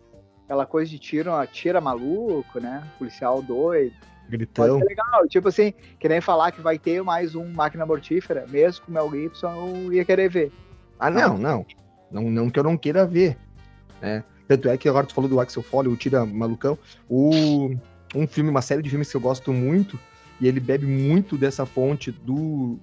aquela 0.44 0.66
coisa 0.66 0.90
de 0.90 0.98
tiro, 0.98 1.30
tira 1.46 1.80
maluco, 1.80 2.60
né? 2.60 2.86
Policial 2.98 3.40
doido. 3.40 3.94
Gritão. 4.28 4.78
Legal, 4.80 5.26
tipo 5.26 5.48
assim, 5.48 5.72
que 5.98 6.06
nem 6.06 6.20
falar 6.20 6.52
que 6.52 6.60
vai 6.60 6.78
ter 6.78 7.02
mais 7.02 7.34
um 7.34 7.50
Máquina 7.50 7.86
Mortífera, 7.86 8.44
mesmo 8.46 8.84
com 8.84 8.90
o 8.90 8.94
Mel 8.94 9.10
Gibson, 9.10 9.52
eu 9.84 9.92
ia 9.94 10.04
querer 10.04 10.28
ver. 10.28 10.52
Ah, 10.98 11.10
não, 11.10 11.38
não. 11.38 11.64
Não, 12.10 12.30
não 12.30 12.50
que 12.50 12.58
eu 12.58 12.64
não 12.64 12.76
queira 12.76 13.06
ver. 13.06 13.38
Né? 14.02 14.22
Tanto 14.46 14.68
é 14.68 14.76
que 14.76 14.86
agora 14.86 15.06
tu 15.06 15.14
falou 15.14 15.30
do 15.30 15.40
Axel 15.40 15.62
Foley, 15.62 15.90
o 15.90 15.96
Tira 15.96 16.26
Malucão. 16.26 16.78
O, 17.08 17.74
um 18.16 18.26
filme, 18.26 18.50
uma 18.50 18.62
série 18.62 18.82
de 18.82 18.90
filmes 18.90 19.10
que 19.10 19.16
eu 19.16 19.20
gosto 19.20 19.52
muito, 19.52 19.98
e 20.40 20.46
ele 20.46 20.60
bebe 20.60 20.86
muito 20.86 21.36
dessa 21.36 21.64
fonte 21.66 22.10
do, 22.10 22.78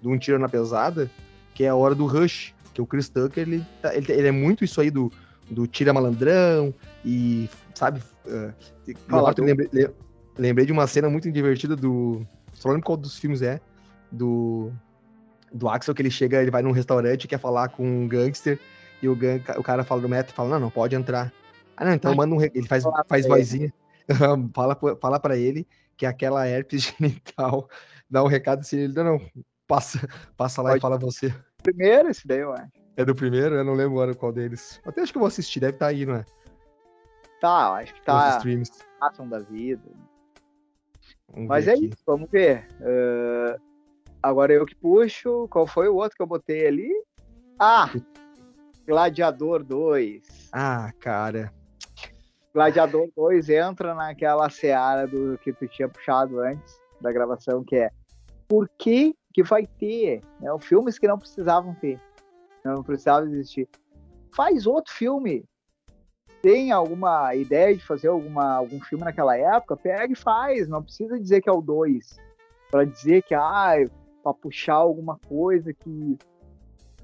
do 0.00 0.10
Um 0.10 0.18
Tiro 0.18 0.38
na 0.38 0.48
Pesada, 0.48 1.10
que 1.54 1.64
é 1.64 1.68
a 1.68 1.74
hora 1.74 1.94
do 1.94 2.06
Rush. 2.06 2.54
Que 2.72 2.82
o 2.82 2.86
Chris 2.86 3.08
Tucker, 3.08 3.48
ele, 3.48 3.64
tá, 3.80 3.94
ele, 3.94 4.12
ele 4.12 4.28
é 4.28 4.32
muito 4.32 4.62
isso 4.62 4.80
aí 4.82 4.90
do, 4.90 5.10
do 5.50 5.66
Tira 5.66 5.94
Malandrão, 5.94 6.74
e, 7.02 7.48
sabe? 7.74 8.02
Uh, 8.26 8.52
eu 9.08 9.44
lembrei, 9.44 9.88
lembrei 10.36 10.66
de 10.66 10.72
uma 10.72 10.86
cena 10.86 11.08
muito 11.08 11.32
divertida 11.32 11.74
do. 11.74 12.26
Só 12.52 12.68
lembro 12.68 12.84
qual 12.84 12.98
dos 12.98 13.18
filmes 13.18 13.40
é. 13.40 13.60
Do 14.12 14.70
do 15.52 15.68
Axel 15.68 15.94
que 15.94 16.02
ele 16.02 16.10
chega, 16.10 16.42
ele 16.42 16.50
vai 16.50 16.62
num 16.62 16.70
restaurante 16.70 17.26
quer 17.26 17.38
falar 17.38 17.68
com 17.68 17.84
um 17.84 18.06
gangster 18.08 18.58
e 19.02 19.08
o, 19.08 19.16
gang, 19.16 19.42
o 19.56 19.62
cara 19.62 19.84
fala 19.84 20.00
do 20.00 20.08
metro 20.08 20.34
fala, 20.34 20.50
não, 20.50 20.60
não 20.60 20.70
pode 20.70 20.94
entrar. 20.94 21.32
Ah, 21.76 21.84
não, 21.84 21.92
então 21.92 22.14
manda 22.14 22.34
um. 22.34 22.42
Ele 22.42 22.66
faz, 22.66 22.84
faz 23.06 23.26
vozinha. 23.26 23.72
fala, 24.54 24.78
fala 25.00 25.20
pra 25.20 25.36
ele 25.36 25.66
que 25.96 26.06
aquela 26.06 26.46
herpes 26.46 26.94
genital 26.98 27.68
dá 28.08 28.22
um 28.22 28.28
recado 28.28 28.60
assim, 28.60 28.78
ele, 28.78 28.92
não, 28.94 29.04
não, 29.04 29.20
passa, 29.66 30.06
passa 30.36 30.62
lá 30.62 30.70
pode. 30.70 30.78
e 30.78 30.82
fala 30.82 30.98
você. 30.98 31.34
Primeiro 31.62 32.08
esse 32.08 32.26
daí, 32.26 32.40
eu 32.40 32.52
acho. 32.52 32.70
É 32.96 33.04
do 33.04 33.14
primeiro? 33.14 33.56
Eu 33.56 33.64
não 33.64 33.74
lembro 33.74 33.94
agora 33.94 34.14
qual 34.14 34.32
deles. 34.32 34.80
Até 34.86 35.02
acho 35.02 35.12
que 35.12 35.18
eu 35.18 35.20
vou 35.20 35.28
assistir, 35.28 35.60
deve 35.60 35.74
estar 35.74 35.86
tá 35.86 35.90
aí, 35.90 36.06
não 36.06 36.16
é? 36.16 36.24
Tá, 37.40 37.74
acho 37.74 37.94
que 37.94 38.02
tá. 38.02 38.26
Nos 38.26 38.36
streams. 38.36 38.70
Ação 39.00 39.28
da 39.28 39.40
vida. 39.40 39.82
Vamos 41.28 41.48
Mas 41.48 41.68
é 41.68 41.72
aqui. 41.72 41.86
isso, 41.86 42.02
vamos 42.06 42.30
ver. 42.30 42.66
Uh, 42.80 43.60
Agora 44.26 44.52
eu 44.52 44.66
que 44.66 44.74
puxo. 44.74 45.46
Qual 45.48 45.68
foi 45.68 45.88
o 45.88 45.94
outro 45.94 46.16
que 46.16 46.22
eu 46.22 46.26
botei 46.26 46.66
ali? 46.66 46.90
Ah! 47.60 47.88
Gladiador 48.84 49.62
2. 49.62 50.50
Ah, 50.52 50.92
cara. 50.98 51.52
Gladiador 52.56 53.10
2 53.14 53.50
entra 53.50 53.94
naquela 53.94 54.48
seara 54.48 55.06
do 55.06 55.36
que 55.36 55.52
tu 55.52 55.68
tinha 55.68 55.90
puxado 55.90 56.40
antes 56.40 56.80
da 57.02 57.12
gravação, 57.12 57.62
que 57.62 57.76
é 57.76 57.90
por 58.48 58.66
que, 58.78 59.14
que 59.34 59.42
vai 59.42 59.66
ter 59.66 60.22
né, 60.40 60.48
filmes 60.58 60.98
que 60.98 61.06
não 61.06 61.18
precisavam 61.18 61.74
ter, 61.74 62.00
não 62.64 62.82
precisavam 62.82 63.28
existir. 63.28 63.68
Faz 64.34 64.66
outro 64.66 64.90
filme. 64.94 65.44
Tem 66.40 66.72
alguma 66.72 67.34
ideia 67.34 67.76
de 67.76 67.84
fazer 67.84 68.08
alguma, 68.08 68.54
algum 68.54 68.80
filme 68.80 69.04
naquela 69.04 69.36
época? 69.36 69.76
Pega 69.76 70.10
e 70.10 70.16
faz. 70.16 70.66
Não 70.66 70.82
precisa 70.82 71.20
dizer 71.20 71.42
que 71.42 71.50
é 71.50 71.52
o 71.52 71.60
2. 71.60 72.18
Para 72.70 72.84
dizer 72.84 73.22
que 73.24 73.34
ah, 73.34 73.74
para 74.22 74.32
puxar 74.32 74.76
alguma 74.76 75.18
coisa 75.28 75.74
que 75.74 76.16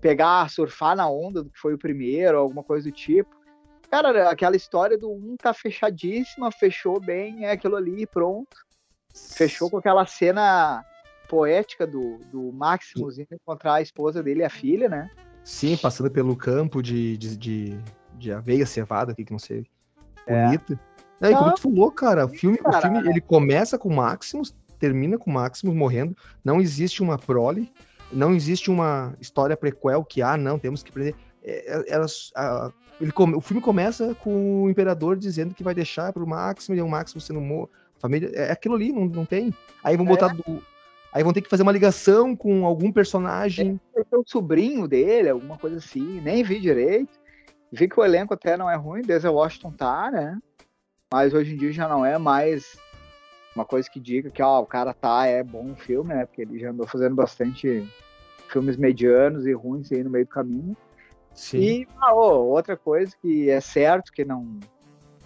pegar, 0.00 0.48
surfar 0.48 0.96
na 0.96 1.10
onda 1.10 1.42
do 1.42 1.50
que 1.50 1.58
foi 1.58 1.74
o 1.74 1.78
primeiro, 1.78 2.38
alguma 2.38 2.64
coisa 2.64 2.88
do 2.88 2.94
tipo. 2.94 3.41
Cara, 3.92 4.30
aquela 4.30 4.56
história 4.56 4.96
do 4.96 5.12
um 5.12 5.36
tá 5.36 5.52
fechadíssima, 5.52 6.50
fechou 6.50 6.98
bem, 6.98 7.44
é 7.44 7.50
aquilo 7.50 7.76
ali, 7.76 8.06
pronto. 8.06 8.56
Fechou 9.14 9.68
com 9.68 9.76
aquela 9.76 10.06
cena 10.06 10.82
poética 11.28 11.86
do, 11.86 12.16
do 12.32 12.50
Maximus 12.54 13.18
indo 13.18 13.34
encontrar 13.34 13.74
a 13.74 13.82
esposa 13.82 14.22
dele 14.22 14.40
e 14.40 14.44
a 14.44 14.48
filha, 14.48 14.88
né? 14.88 15.10
Sim, 15.44 15.76
passando 15.76 16.10
pelo 16.10 16.34
campo 16.34 16.82
de, 16.82 17.18
de, 17.18 17.36
de, 17.36 17.78
de 18.14 18.32
aveia 18.32 18.64
cevada 18.64 19.12
aqui, 19.12 19.26
que 19.26 19.32
não 19.32 19.38
sei. 19.38 19.66
É. 20.26 20.46
Bonito. 20.46 20.80
É. 21.20 21.30
É, 21.30 21.34
como 21.34 21.52
tu 21.52 21.60
falou, 21.60 21.92
cara, 21.92 22.24
o 22.24 22.28
filme, 22.30 22.56
cara, 22.56 22.78
o 22.78 22.80
filme 22.80 23.10
ele 23.10 23.20
começa 23.20 23.78
com 23.78 23.90
o 23.90 23.94
Maximus, 23.94 24.56
termina 24.78 25.18
com 25.18 25.30
o 25.30 25.34
Maximus 25.34 25.76
morrendo, 25.76 26.16
não 26.42 26.62
existe 26.62 27.02
uma 27.02 27.18
prole, 27.18 27.70
não 28.10 28.32
existe 28.32 28.70
uma 28.70 29.14
história 29.20 29.54
prequel 29.54 30.02
que, 30.02 30.22
ah, 30.22 30.38
não, 30.38 30.58
temos 30.58 30.82
que 30.82 30.90
prender. 30.90 31.14
É, 31.44 31.84
é, 31.88 31.96
a, 32.36 32.72
ele, 33.00 33.12
o 33.16 33.40
filme 33.40 33.62
começa 33.62 34.14
com 34.16 34.64
o 34.64 34.70
imperador 34.70 35.16
dizendo 35.16 35.54
que 35.54 35.64
vai 35.64 35.74
deixar 35.74 36.12
para 36.12 36.22
o 36.22 36.26
Maximus, 36.26 36.78
e 36.78 36.82
o 36.82 36.88
Maximus 36.88 37.24
sendo 37.24 37.40
morto. 37.40 37.72
Família, 37.98 38.30
é 38.34 38.50
aquilo 38.50 38.74
ali, 38.74 38.92
não, 38.92 39.06
não 39.06 39.24
tem. 39.24 39.54
Aí 39.82 39.96
vão 39.96 40.04
botar 40.04 40.30
é. 40.30 40.34
do, 40.34 40.62
Aí 41.12 41.22
vão 41.22 41.32
ter 41.32 41.42
que 41.42 41.50
fazer 41.50 41.62
uma 41.62 41.72
ligação 41.72 42.34
com 42.34 42.64
algum 42.64 42.90
personagem. 42.90 43.78
É 43.94 44.16
o 44.16 44.24
sobrinho 44.26 44.88
dele, 44.88 45.28
alguma 45.28 45.58
coisa 45.58 45.76
assim. 45.76 46.20
Nem 46.22 46.42
vi 46.42 46.58
direito. 46.58 47.20
Vi 47.70 47.86
que 47.86 48.00
o 48.00 48.04
elenco 48.04 48.32
até 48.32 48.56
não 48.56 48.68
é 48.68 48.76
ruim, 48.76 49.02
desde 49.02 49.28
Washington 49.28 49.72
tá, 49.72 50.10
né? 50.10 50.38
Mas 51.12 51.34
hoje 51.34 51.52
em 51.52 51.56
dia 51.56 51.70
já 51.70 51.86
não 51.86 52.04
é 52.04 52.16
mais 52.16 52.78
uma 53.54 53.66
coisa 53.66 53.90
que 53.90 54.00
diga 54.00 54.30
que 54.30 54.42
ó, 54.42 54.60
o 54.60 54.66
cara 54.66 54.94
tá, 54.94 55.26
é 55.26 55.42
bom 55.42 55.74
filme, 55.76 56.14
né? 56.14 56.24
Porque 56.24 56.42
ele 56.42 56.58
já 56.58 56.70
andou 56.70 56.86
fazendo 56.86 57.14
bastante 57.14 57.86
filmes 58.48 58.78
medianos 58.78 59.46
e 59.46 59.52
ruins 59.52 59.92
aí 59.92 60.02
no 60.02 60.10
meio 60.10 60.24
do 60.24 60.30
caminho. 60.30 60.74
Sim. 61.34 61.58
E 61.58 61.88
ah, 61.98 62.14
oh, 62.14 62.50
outra 62.50 62.76
coisa 62.76 63.14
que 63.20 63.50
é 63.50 63.60
certo 63.60 64.12
que 64.12 64.24
não, 64.24 64.60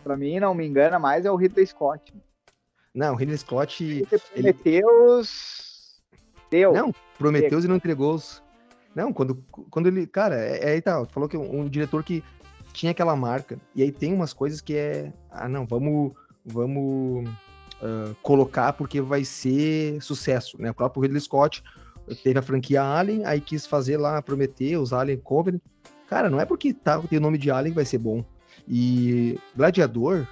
para 0.02 0.16
mim 0.16 0.38
não 0.38 0.54
me 0.54 0.66
engana 0.66 0.98
mais 0.98 1.24
é 1.24 1.30
o 1.30 1.36
Ridley 1.36 1.66
Scott. 1.66 2.14
Não, 2.94 3.14
o 3.14 3.16
Ridley 3.16 3.38
Scott. 3.38 3.84
Ele 3.84 4.06
Prometeus. 4.52 6.02
Deu. 6.50 6.72
Não, 6.72 6.94
Prometeus 7.18 7.64
e 7.64 7.68
não 7.68 7.76
entregou 7.76 8.14
os. 8.14 8.42
Não, 8.94 9.12
quando, 9.12 9.44
quando 9.70 9.88
ele. 9.88 10.06
Cara, 10.06 10.36
é, 10.36 10.72
aí 10.72 10.80
tá, 10.80 11.04
falou 11.06 11.28
que 11.28 11.36
um, 11.36 11.60
um 11.60 11.68
diretor 11.68 12.02
que 12.02 12.22
tinha 12.72 12.92
aquela 12.92 13.16
marca. 13.16 13.58
E 13.74 13.82
aí 13.82 13.92
tem 13.92 14.12
umas 14.12 14.32
coisas 14.32 14.60
que 14.60 14.76
é. 14.76 15.12
Ah, 15.30 15.48
não, 15.48 15.66
vamos. 15.66 16.12
Vamos 16.48 17.28
uh, 17.82 18.14
colocar 18.22 18.72
porque 18.74 19.00
vai 19.00 19.24
ser 19.24 20.00
sucesso, 20.00 20.60
né? 20.62 20.70
O 20.70 20.74
próprio 20.74 21.02
Ridley 21.02 21.20
Scott 21.20 21.62
teve 22.22 22.38
a 22.38 22.42
franquia 22.42 22.82
Alien, 22.84 23.24
aí 23.24 23.40
quis 23.40 23.66
fazer 23.66 23.96
lá, 23.96 24.22
prometer 24.22 24.76
os 24.76 24.92
Alien 24.92 25.18
Covenant. 25.18 25.60
Cara, 26.08 26.30
não 26.30 26.40
é 26.40 26.44
porque 26.44 26.72
tá, 26.72 27.00
tem 27.00 27.18
o 27.18 27.22
nome 27.22 27.38
de 27.38 27.50
Alien 27.50 27.72
que 27.72 27.76
vai 27.76 27.84
ser 27.84 27.98
bom. 27.98 28.24
E 28.68 29.38
Gladiador, 29.56 30.26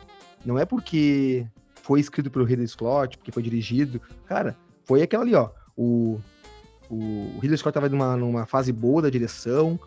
não 0.44 0.58
é 0.58 0.64
porque 0.64 1.46
foi 1.82 2.00
escrito 2.00 2.30
pelo 2.30 2.44
Ridley 2.44 2.68
Scott, 2.68 3.18
porque 3.18 3.32
foi 3.32 3.42
dirigido. 3.42 4.00
Cara, 4.26 4.56
foi 4.84 5.02
aquela 5.02 5.24
ali, 5.24 5.34
ó. 5.34 5.50
O, 5.76 6.20
o 6.88 7.38
Ridley 7.40 7.58
Scott 7.58 7.74
tava 7.74 7.88
numa, 7.88 8.16
numa 8.16 8.46
fase 8.46 8.72
boa 8.72 9.02
da 9.02 9.10
direção. 9.10 9.78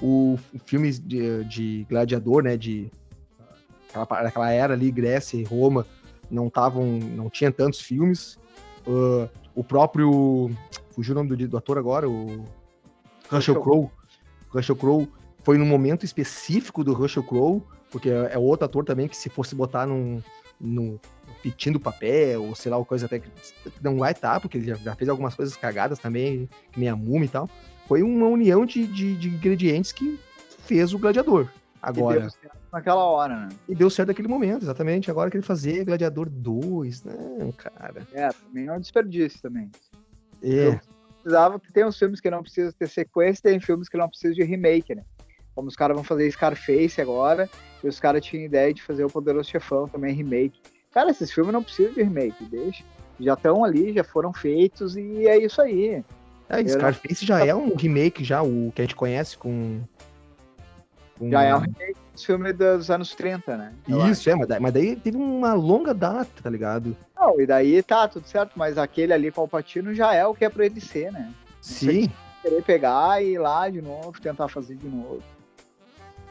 O, 0.00 0.38
o 0.54 0.58
filme 0.64 0.92
de, 0.92 1.44
de 1.44 1.86
Gladiador, 1.88 2.42
né? 2.42 2.56
De 2.56 2.90
aquela, 3.88 4.28
aquela 4.28 4.50
era 4.50 4.74
ali, 4.74 4.90
Grécia 4.90 5.36
e 5.36 5.44
Roma, 5.44 5.86
não 6.30 6.46
estavam, 6.46 6.98
não 6.98 7.28
tinha 7.28 7.50
tantos 7.50 7.80
filmes. 7.80 8.38
Uh, 8.86 9.28
o 9.54 9.64
próprio, 9.64 10.50
fugiu 10.92 11.12
o 11.12 11.16
nome 11.16 11.36
do, 11.36 11.48
do 11.48 11.56
ator 11.56 11.78
agora, 11.78 12.08
o 12.08 12.44
Russell 13.28 13.60
Crowe. 13.60 13.90
Russell 14.48 14.76
Crowe 14.76 15.08
foi 15.42 15.58
num 15.58 15.66
momento 15.66 16.04
específico 16.04 16.84
do 16.84 16.92
Russell 16.92 17.22
Crowe, 17.22 17.62
porque 17.90 18.10
é, 18.10 18.32
é 18.32 18.38
outro 18.38 18.66
ator 18.66 18.84
também 18.84 19.08
que 19.08 19.16
se 19.16 19.28
fosse 19.28 19.54
botar 19.54 19.86
num, 19.86 20.22
num 20.60 20.98
pedindo 21.42 21.80
papel, 21.80 22.44
ou 22.44 22.54
sei 22.54 22.70
lá, 22.70 22.84
coisa 22.84 23.06
até 23.06 23.18
que 23.18 23.28
não 23.82 23.98
vai 23.98 24.12
estar, 24.12 24.34
tá, 24.34 24.40
porque 24.40 24.58
ele 24.58 24.74
já, 24.74 24.94
fez 24.94 25.08
algumas 25.08 25.34
coisas 25.34 25.56
cagadas 25.56 25.98
também, 25.98 26.48
que 26.72 26.78
nem 26.78 26.88
a 26.88 26.96
Múmia 26.96 27.24
e 27.24 27.28
tal. 27.28 27.48
Foi 27.88 28.02
uma 28.02 28.26
união 28.26 28.64
de, 28.64 28.86
de, 28.86 29.16
de 29.16 29.28
ingredientes 29.28 29.92
que 29.92 30.18
fez 30.66 30.92
o 30.92 30.98
Gladiador. 30.98 31.48
Agora. 31.82 32.28
naquela 32.70 33.02
hora, 33.02 33.46
né? 33.46 33.48
E 33.66 33.74
deu 33.74 33.88
certo 33.88 34.08
naquele 34.08 34.28
momento, 34.28 34.62
exatamente. 34.62 35.10
Agora 35.10 35.30
que 35.30 35.36
ele 35.36 35.44
fazia 35.44 35.82
Gladiador 35.82 36.28
2, 36.28 37.04
né, 37.04 37.52
cara? 37.56 38.06
É, 38.12 38.28
também 38.28 38.66
é 38.66 38.72
um 38.72 38.80
desperdício 38.80 39.40
também. 39.40 39.70
É. 40.42 40.68
Eu 40.68 40.80
precisava 41.22 41.58
que 41.58 41.72
tem 41.72 41.84
uns 41.84 41.98
filmes 41.98 42.20
que 42.20 42.30
não 42.30 42.42
precisam 42.42 42.72
ter 42.72 42.88
sequência, 42.88 43.42
tem 43.42 43.58
filmes 43.58 43.88
que 43.88 43.96
não 43.96 44.08
precisam 44.08 44.34
de 44.34 44.42
remake, 44.42 44.94
né? 44.94 45.02
Como 45.60 45.68
os 45.68 45.76
caras 45.76 45.94
vão 45.94 46.02
fazer 46.02 46.30
Scarface 46.30 47.02
agora, 47.02 47.46
e 47.84 47.86
os 47.86 48.00
caras 48.00 48.24
tinham 48.24 48.46
ideia 48.46 48.72
de 48.72 48.82
fazer 48.82 49.04
o 49.04 49.10
Poderoso 49.10 49.50
Chefão 49.50 49.86
também 49.86 50.14
remake. 50.14 50.58
Cara, 50.90 51.10
esses 51.10 51.30
filmes 51.30 51.52
não 51.52 51.62
precisam 51.62 51.92
de 51.92 52.02
remake, 52.02 52.42
deixa. 52.46 52.82
Já 53.20 53.34
estão 53.34 53.62
ali, 53.62 53.92
já 53.92 54.02
foram 54.02 54.32
feitos 54.32 54.96
e 54.96 55.28
é 55.28 55.36
isso 55.36 55.60
aí. 55.60 56.02
É, 56.48 56.66
Scarface 56.66 57.26
já 57.26 57.44
é 57.44 57.54
um 57.54 57.76
remake, 57.76 58.24
já, 58.24 58.42
o 58.42 58.72
que 58.74 58.80
a 58.80 58.84
gente 58.84 58.96
conhece 58.96 59.36
com 59.36 59.82
um... 61.20 61.30
Já 61.30 61.42
é 61.42 61.54
um 61.54 61.58
remake 61.58 62.00
dos 62.14 62.24
filmes 62.24 62.56
dos 62.56 62.90
anos 62.90 63.14
30, 63.14 63.56
né? 63.58 63.74
Isso, 64.10 64.30
é, 64.30 64.34
mas 64.34 64.48
daí, 64.48 64.60
mas 64.60 64.72
daí 64.72 64.96
teve 64.96 65.18
uma 65.18 65.52
longa 65.52 65.92
data, 65.92 66.42
tá 66.42 66.48
ligado? 66.48 66.96
Não, 67.14 67.38
e 67.38 67.46
daí 67.46 67.82
tá, 67.82 68.08
tudo 68.08 68.26
certo, 68.26 68.52
mas 68.56 68.78
aquele 68.78 69.12
ali 69.12 69.30
com 69.30 69.42
o 69.42 69.48
Patino 69.48 69.92
já 69.94 70.14
é 70.14 70.26
o 70.26 70.34
que 70.34 70.46
é 70.46 70.48
pra 70.48 70.64
ele 70.64 70.80
ser, 70.80 71.12
né? 71.12 71.30
Sim. 71.60 72.10
Querer 72.40 72.62
pegar 72.62 73.22
e 73.22 73.34
ir 73.34 73.38
lá 73.38 73.68
de 73.68 73.82
novo, 73.82 74.18
tentar 74.18 74.48
fazer 74.48 74.74
de 74.74 74.88
novo. 74.88 75.22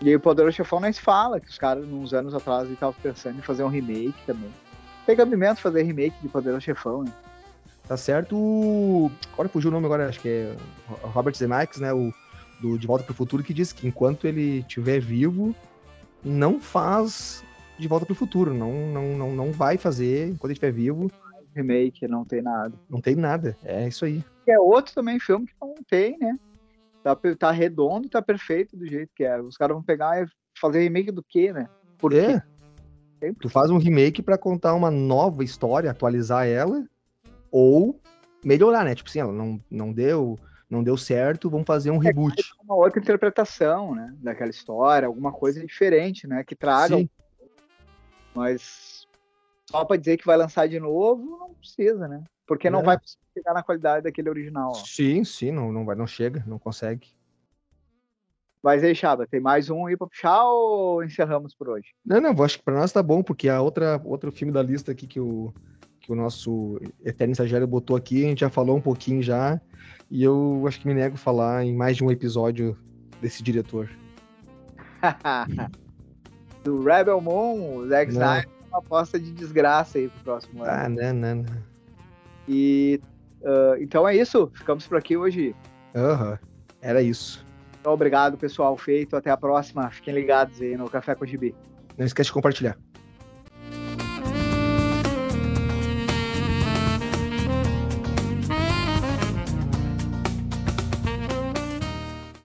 E 0.01 0.09
aí 0.09 0.15
o 0.15 0.19
Poderoso 0.19 0.55
Chefão 0.55 0.79
nem 0.79 0.93
se 0.93 1.01
fala, 1.01 1.39
que 1.39 1.49
os 1.49 1.57
caras, 1.57 1.85
uns 1.85 2.13
anos 2.13 2.33
atrás, 2.33 2.69
estavam 2.69 2.95
pensando 3.01 3.39
em 3.39 3.41
fazer 3.41 3.63
um 3.63 3.67
remake 3.67 4.15
também. 4.25 4.49
Tem 5.05 5.15
cabimento 5.15 5.59
fazer 5.59 5.83
remake 5.83 6.15
de 6.21 6.29
Poderoso 6.29 6.61
Chefão, 6.61 7.03
né? 7.03 7.11
Tá 7.87 7.97
certo 7.97 8.35
o. 8.37 9.11
Agora 9.33 9.49
fugiu 9.49 9.69
o 9.69 9.73
nome 9.73 9.85
agora, 9.87 10.07
acho 10.07 10.19
que 10.19 10.29
é 10.29 10.55
Robert 11.01 11.35
Zemeckis, 11.35 11.81
né? 11.81 11.91
O 11.91 12.13
do 12.61 12.77
De 12.77 12.85
Volta 12.85 13.03
para 13.03 13.11
o 13.11 13.15
Futuro, 13.15 13.43
que 13.43 13.53
diz 13.53 13.73
que 13.73 13.87
enquanto 13.87 14.27
ele 14.27 14.59
estiver 14.59 14.99
vivo, 14.99 15.55
não 16.23 16.59
faz 16.59 17.43
De 17.77 17.87
Volta 17.87 18.05
para 18.05 18.13
o 18.13 18.15
Futuro. 18.15 18.53
Não, 18.53 18.71
não, 18.87 19.17
não, 19.17 19.31
não 19.31 19.51
vai 19.51 19.77
fazer 19.77 20.27
enquanto 20.27 20.45
ele 20.45 20.53
estiver 20.53 20.71
vivo. 20.71 21.11
Remake, 21.55 22.07
não 22.07 22.23
tem 22.23 22.41
nada. 22.41 22.73
Não 22.89 23.01
tem 23.01 23.15
nada. 23.15 23.57
É 23.63 23.87
isso 23.87 24.05
aí. 24.05 24.23
É 24.47 24.59
outro 24.59 24.93
também 24.93 25.19
filme 25.19 25.47
que 25.47 25.53
não 25.59 25.75
tem, 25.89 26.17
né? 26.19 26.37
Tá, 27.03 27.17
tá 27.37 27.51
redondo, 27.51 28.09
tá 28.09 28.21
perfeito 28.21 28.75
do 28.75 28.85
jeito 28.85 29.11
que 29.15 29.23
é. 29.23 29.39
Os 29.41 29.55
caras 29.55 29.75
vão 29.75 29.83
pegar 29.83 30.21
e 30.21 30.27
fazer 30.59 30.81
remake 30.81 31.11
do 31.11 31.23
quê, 31.23 31.53
né? 31.53 31.67
Por 31.97 32.13
é. 32.13 32.43
quê? 33.19 33.33
Tu 33.41 33.49
faz 33.49 33.69
um 33.69 33.77
remake 33.77 34.21
para 34.21 34.37
contar 34.37 34.73
uma 34.73 34.89
nova 34.89 35.43
história, 35.43 35.91
atualizar 35.91 36.47
ela, 36.47 36.85
ou 37.51 37.99
melhorar, 38.43 38.85
né? 38.85 38.95
Tipo 38.95 39.09
assim, 39.09 39.19
ela 39.19 39.33
não, 39.33 39.61
não 39.69 39.91
deu 39.91 40.37
não 40.69 40.83
deu 40.83 40.95
certo, 40.95 41.49
vamos 41.49 41.65
fazer 41.65 41.89
um 41.89 42.01
é, 42.01 42.05
reboot. 42.05 42.35
Uma 42.61 42.75
outra 42.75 42.99
interpretação, 42.99 43.95
né, 43.95 44.13
daquela 44.19 44.51
história, 44.51 45.07
alguma 45.07 45.31
coisa 45.31 45.65
diferente, 45.65 46.27
né, 46.27 46.43
que 46.43 46.55
traga. 46.55 46.95
Sim. 46.95 47.09
Mas 48.35 49.07
só 49.69 49.83
para 49.83 49.97
dizer 49.97 50.17
que 50.17 50.25
vai 50.27 50.37
lançar 50.37 50.67
de 50.67 50.79
novo, 50.79 51.39
não 51.39 51.53
precisa, 51.55 52.07
né? 52.07 52.23
Porque 52.49 52.67
é. 52.67 52.71
não 52.71 52.81
vai 52.81 52.97
chegar 53.31 53.53
na 53.53 53.61
qualidade 53.61 54.05
daquele 54.05 54.27
original. 54.27 54.71
Ó. 54.71 54.73
Sim, 54.73 55.23
sim, 55.23 55.51
não, 55.51 55.71
não, 55.71 55.85
vai, 55.85 55.95
não 55.95 56.07
chega, 56.07 56.43
não 56.47 56.57
consegue. 56.57 57.07
Mas 58.63 58.83
aí, 58.83 58.95
Chaba, 58.95 59.27
tem 59.27 59.39
mais 59.39 59.69
um 59.69 59.85
aí 59.85 59.95
pra 59.95 60.07
puxar 60.07 60.43
ou 60.45 61.03
encerramos 61.03 61.53
por 61.53 61.69
hoje? 61.69 61.93
Não, 62.03 62.19
não, 62.19 62.43
acho 62.43 62.57
que 62.57 62.63
pra 62.63 62.73
nós 62.73 62.91
tá 62.91 63.03
bom, 63.03 63.21
porque 63.21 63.47
a 63.47 63.61
outra, 63.61 64.01
outro 64.03 64.31
filme 64.31 64.51
da 64.51 64.63
lista 64.63 64.91
aqui 64.91 65.05
que 65.05 65.19
o, 65.19 65.53
que 65.99 66.11
o 66.11 66.15
nosso 66.15 66.81
Eterno 67.05 67.33
Estagiário 67.33 67.67
botou 67.67 67.95
aqui, 67.95 68.25
a 68.25 68.29
gente 68.29 68.39
já 68.39 68.49
falou 68.49 68.75
um 68.75 68.81
pouquinho 68.81 69.21
já, 69.21 69.61
e 70.09 70.23
eu 70.23 70.65
acho 70.67 70.81
que 70.81 70.87
me 70.87 70.95
nego 70.95 71.15
a 71.15 71.19
falar 71.19 71.63
em 71.63 71.75
mais 71.75 71.97
de 71.97 72.03
um 72.03 72.09
episódio 72.09 72.75
desse 73.21 73.43
diretor. 73.43 73.87
Do 76.65 76.83
Rebel 76.83 77.21
Moon, 77.21 77.75
o 77.75 77.87
Zack 77.87 78.11
Snyder, 78.11 78.49
uma 78.69 78.79
aposta 78.79 79.19
de 79.19 79.31
desgraça 79.31 79.99
aí 79.99 80.09
pro 80.09 80.23
próximo 80.23 80.63
ano. 80.63 80.71
Ah, 80.71 80.89
não, 80.89 81.13
não, 81.13 81.35
não. 81.35 81.78
E 82.49 82.99
uh, 83.41 83.79
então 83.79 84.07
é 84.07 84.15
isso, 84.15 84.51
ficamos 84.55 84.87
por 84.87 84.97
aqui 84.97 85.15
hoje. 85.15 85.55
Aham, 85.95 86.31
uhum. 86.31 86.37
era 86.81 87.01
isso. 87.01 87.47
Então, 87.79 87.93
obrigado, 87.93 88.37
pessoal. 88.37 88.75
Feito. 88.75 89.15
Até 89.15 89.29
a 89.29 89.37
próxima. 89.37 89.89
Fiquem 89.89 90.13
ligados 90.13 90.59
aí 90.61 90.75
no 90.75 90.89
Café 90.89 91.15
com 91.15 91.23
o 91.23 91.27
Gibi. 91.27 91.55
Não 91.97 92.05
esquece 92.05 92.27
de 92.27 92.33
compartilhar. 92.33 92.77